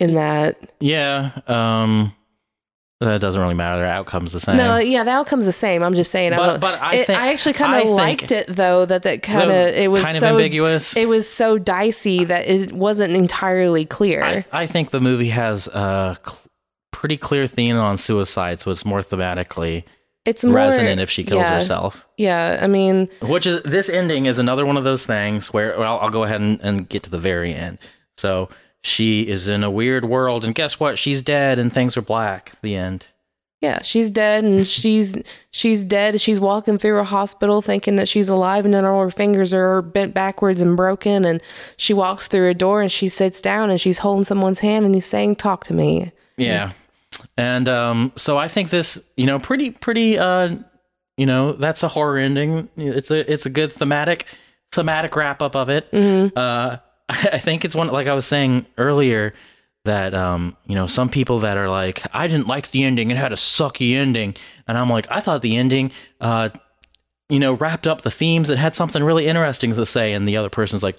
[0.00, 1.30] in that Yeah.
[1.46, 2.14] Um.
[3.02, 3.80] That doesn't really matter.
[3.80, 4.58] The outcome's the same.
[4.58, 7.06] no yeah the outcome's the same i'm just saying I But- don't- but I it-
[7.06, 10.16] think- I actually kind of liked it though that that kind of it was kind
[10.16, 10.94] of so ambiguous.
[10.96, 14.22] it was so dicey that it wasn't entirely clear.
[14.22, 16.40] I, I think the movie has a cl-
[16.92, 19.84] pretty clear theme on suicide, so it's more thematically
[20.24, 22.06] it's more resonant if she kills yeah, herself.
[22.16, 25.98] Yeah, I mean, Which is this ending is another one of those things where well,
[26.00, 27.78] I'll go ahead and, and get to the very end.
[28.16, 28.50] So
[28.82, 30.98] she is in a weird world, and guess what?
[30.98, 32.52] She's dead, and things are black.
[32.60, 33.06] The end.
[33.60, 35.18] yeah, she's dead and she's
[35.50, 36.20] she's dead.
[36.20, 39.82] She's walking through a hospital thinking that she's alive, and then all her fingers are
[39.82, 41.24] bent backwards and broken.
[41.24, 41.42] And
[41.76, 44.94] she walks through a door and she sits down and she's holding someone's hand and
[44.94, 46.72] he's saying, "Talk to me." Yeah.
[47.40, 50.56] And um, so I think this, you know, pretty, pretty, uh,
[51.16, 52.68] you know, that's a horror ending.
[52.76, 54.26] It's a, it's a good thematic,
[54.72, 55.88] thematic wrap up of it.
[56.36, 56.76] Uh,
[57.08, 59.32] I think it's one, like I was saying earlier,
[59.86, 63.16] that um, you know, some people that are like, I didn't like the ending; it
[63.16, 64.36] had a sucky ending,
[64.68, 66.50] and I'm like, I thought the ending, uh,
[67.30, 68.50] you know, wrapped up the themes.
[68.50, 70.98] It had something really interesting to say, and the other person's like,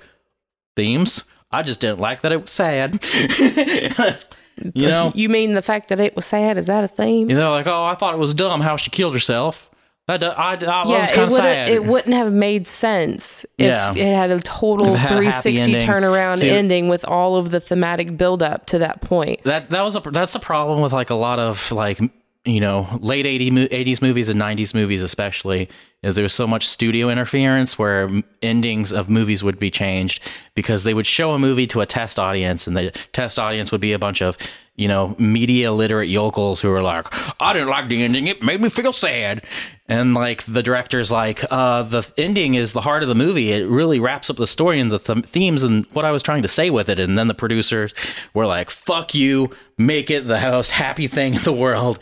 [0.76, 1.26] themes.
[1.52, 3.00] I just didn't like that it was sad.
[4.76, 6.58] you know, You mean the fact that it was sad?
[6.58, 7.30] Is that a theme?
[7.30, 9.70] you know, like, oh, I thought it was dumb how she killed herself.
[10.08, 11.70] That I, I, I yeah, was it kind of sad.
[11.70, 13.94] it wouldn't have made sense if Yeah.
[13.96, 15.88] it had a total had 360 ending.
[15.88, 19.44] turnaround See- ending with all of the thematic buildup to that point.
[19.44, 22.00] that that was a that's a problem with like a lot of like
[22.46, 25.70] you know late 80, mo- 80s movies and 90s movies especially
[26.02, 28.10] is there's so much studio interference where
[28.42, 30.20] endings of movies would be changed
[30.56, 33.82] because they would show a movie to a test audience and the test audience would
[33.82, 34.38] be a bunch of
[34.76, 37.06] you know media literate yokels who were like
[37.40, 38.26] i didn't like the ending.
[38.26, 39.44] It made me feel sad.
[39.88, 43.52] And like the director's like uh the ending is the heart of the movie.
[43.52, 46.42] It really wraps up the story and the th- themes and what i was trying
[46.42, 47.00] to say with it.
[47.00, 47.94] And then the producers
[48.34, 49.52] were like fuck you.
[49.78, 52.00] Make it the most happy thing in the world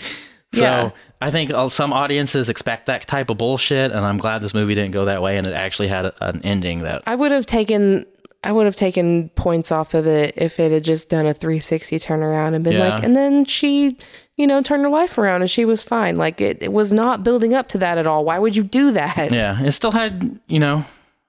[0.54, 0.90] so Yeah.
[1.22, 4.92] I think some audiences expect that type of bullshit, and I'm glad this movie didn't
[4.92, 7.04] go that way, and it actually had an ending that.
[7.06, 8.06] I would have taken
[8.42, 11.98] I would have taken points off of it if it had just done a 360
[12.00, 12.92] turnaround and been Yeah.
[12.96, 13.98] like, and then she,
[14.38, 16.16] you know, turned her life around and she was fine.
[16.16, 18.24] Like it, it was not building up to that at all.
[18.24, 19.34] Why would you do that?
[19.34, 20.86] Yeah, it still had, you know,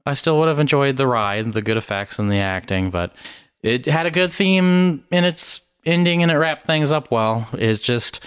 [0.06, 3.12] I still would have enjoyed the ride, the good effects and the acting, but
[3.64, 7.48] it had a good theme in its ending and it wrapped things up well.
[7.54, 8.24] It's just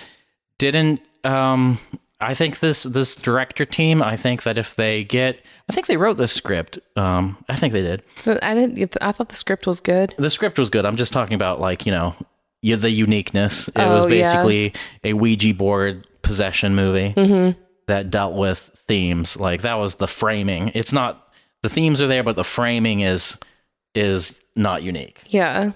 [0.58, 1.80] didn't um
[2.20, 5.40] I think this this director team, I think that if they get
[5.70, 6.80] I think they wrote this script.
[6.96, 8.04] Um I think they did.
[8.42, 8.96] I didn't.
[9.02, 10.14] I thought the script was good.
[10.18, 10.86] The script was good.
[10.86, 12.16] I'm just talking about like, you know,
[12.62, 13.68] the uniqueness.
[13.68, 14.10] It Oh, was yeah.
[14.10, 14.74] basically
[15.04, 17.60] a Ouija board possession movie Mm-hmm.
[17.88, 19.36] that dealt with themes.
[19.38, 20.70] Like that was the framing.
[20.74, 21.28] It's not
[21.62, 23.38] the themes are there, but the framing is
[23.96, 25.20] is not unique.
[25.28, 25.72] Yeah,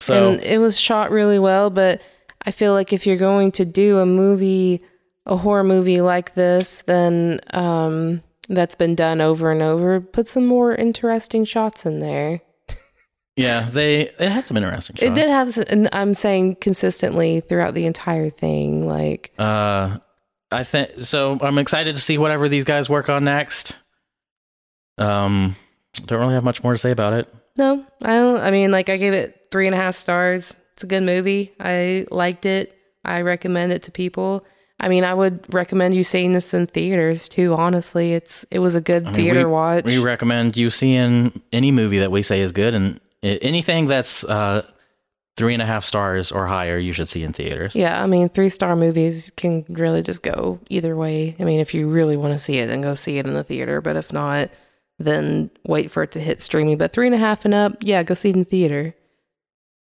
[0.00, 1.70] So and it was shot really well.
[1.70, 2.00] But
[2.46, 4.82] I feel like if you're going to do a movie,
[5.26, 10.46] a horror movie like this, then um, that's been done over and over, put some
[10.46, 12.40] more interesting shots in there.
[13.36, 15.02] yeah, they it had some interesting shots.
[15.06, 18.86] It did have, s- and I'm saying consistently throughout the entire thing.
[18.88, 19.98] Like, Uh,
[20.50, 21.38] I think so.
[21.42, 23.76] I'm excited to see whatever these guys work on next.
[24.98, 25.56] Um,
[26.06, 27.28] don't really have much more to say about it.
[27.56, 28.40] no, I don't.
[28.40, 30.56] I mean, like, I gave it three and a half stars.
[30.80, 31.52] It's a good movie.
[31.60, 32.74] I liked it.
[33.04, 34.46] I recommend it to people.
[34.80, 37.52] I mean, I would recommend you seeing this in theaters too.
[37.54, 39.84] Honestly, it's it was a good I mean, theater we, watch.
[39.84, 44.62] We recommend you seeing any movie that we say is good, and anything that's uh
[45.36, 47.74] three and a half stars or higher, you should see in theaters.
[47.74, 51.36] yeah, I mean, three star movies can really just go either way.
[51.38, 53.44] I mean, if you really want to see it, then go see it in the
[53.44, 53.82] theater.
[53.82, 54.48] But if not,
[54.98, 56.78] then wait for it to hit streaming.
[56.78, 58.94] But three and a half and up, yeah, go see it in the theater.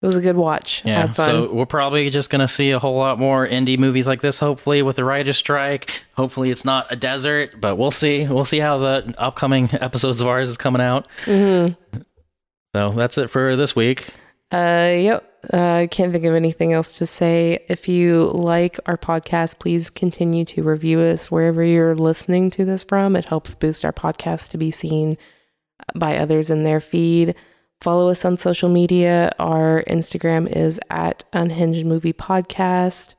[0.01, 0.83] It was a good watch.
[0.85, 4.39] Yeah, so we're probably just gonna see a whole lot more indie movies like this.
[4.39, 6.05] Hopefully, with the writer's strike.
[6.15, 8.25] Hopefully, it's not a desert, but we'll see.
[8.27, 11.09] We'll see how the upcoming episodes of ours is coming out.
[11.25, 12.01] Mm-hmm.
[12.77, 14.15] So that's it for this week.
[14.53, 15.25] Uh, yep.
[15.53, 17.65] Uh, I can't think of anything else to say.
[17.69, 22.85] If you like our podcast, please continue to review us wherever you're listening to this
[22.85, 23.17] from.
[23.17, 25.17] It helps boost our podcast to be seen
[25.95, 27.35] by others in their feed.
[27.81, 29.31] Follow us on social media.
[29.39, 33.15] Our Instagram is at Unhinged Movie Podcast.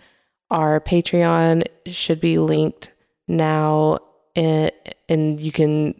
[0.51, 2.91] Our Patreon should be linked
[3.27, 3.99] now,
[4.35, 4.71] and,
[5.07, 5.99] and you can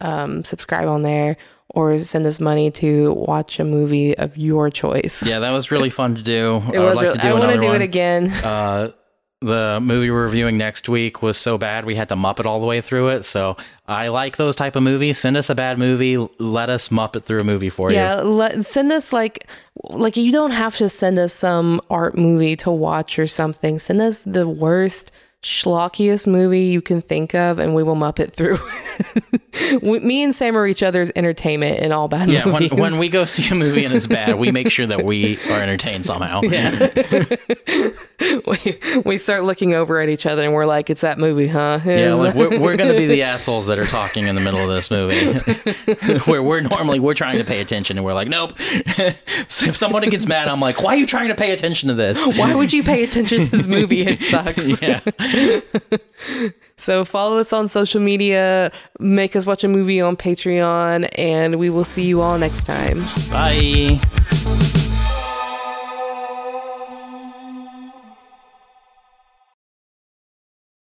[0.00, 1.36] um, subscribe on there
[1.74, 5.22] or send us money to watch a movie of your choice.
[5.28, 6.62] Yeah, that was really fun to do.
[6.72, 6.96] It I would was.
[6.96, 7.76] like really, do I want to do one.
[7.76, 8.30] it again.
[8.30, 8.92] Uh,
[9.40, 12.66] the movie we're reviewing next week was so bad we had to muppet all the
[12.66, 13.24] way through it.
[13.24, 15.16] So I like those type of movies.
[15.18, 16.16] Send us a bad movie.
[16.38, 18.28] Let us muppet through a movie for Yeah, you.
[18.28, 19.46] let, send us like
[19.84, 23.78] like you don't have to send us some art movie to watch or something.
[23.78, 25.12] Send us the worst
[25.42, 28.58] schlockiest movie you can think of, and we will muppet through.
[29.82, 32.72] me and Sam are each other's entertainment in all bad Yeah, when, movies.
[32.72, 35.60] when we go see a movie and it's bad, we make sure that we are
[35.62, 36.40] entertained somehow.
[36.42, 36.88] Yeah.
[38.46, 41.80] we, we start looking over at each other and we're like, "It's that movie, huh?"
[41.84, 44.60] Yeah, like we're, we're going to be the assholes that are talking in the middle
[44.60, 45.38] of this movie.
[46.30, 48.58] Where we're normally we're trying to pay attention and we're like, nope.
[49.48, 51.94] so if somebody gets mad, I'm like, why are you trying to pay attention to
[51.94, 52.26] this?
[52.26, 54.00] Why would you pay attention to this movie?
[54.00, 54.80] It sucks.
[54.82, 55.00] Yeah.
[56.78, 58.70] So follow us on social media,
[59.00, 63.00] make us watch a movie on Patreon, and we will see you all next time.
[63.30, 63.98] Bye.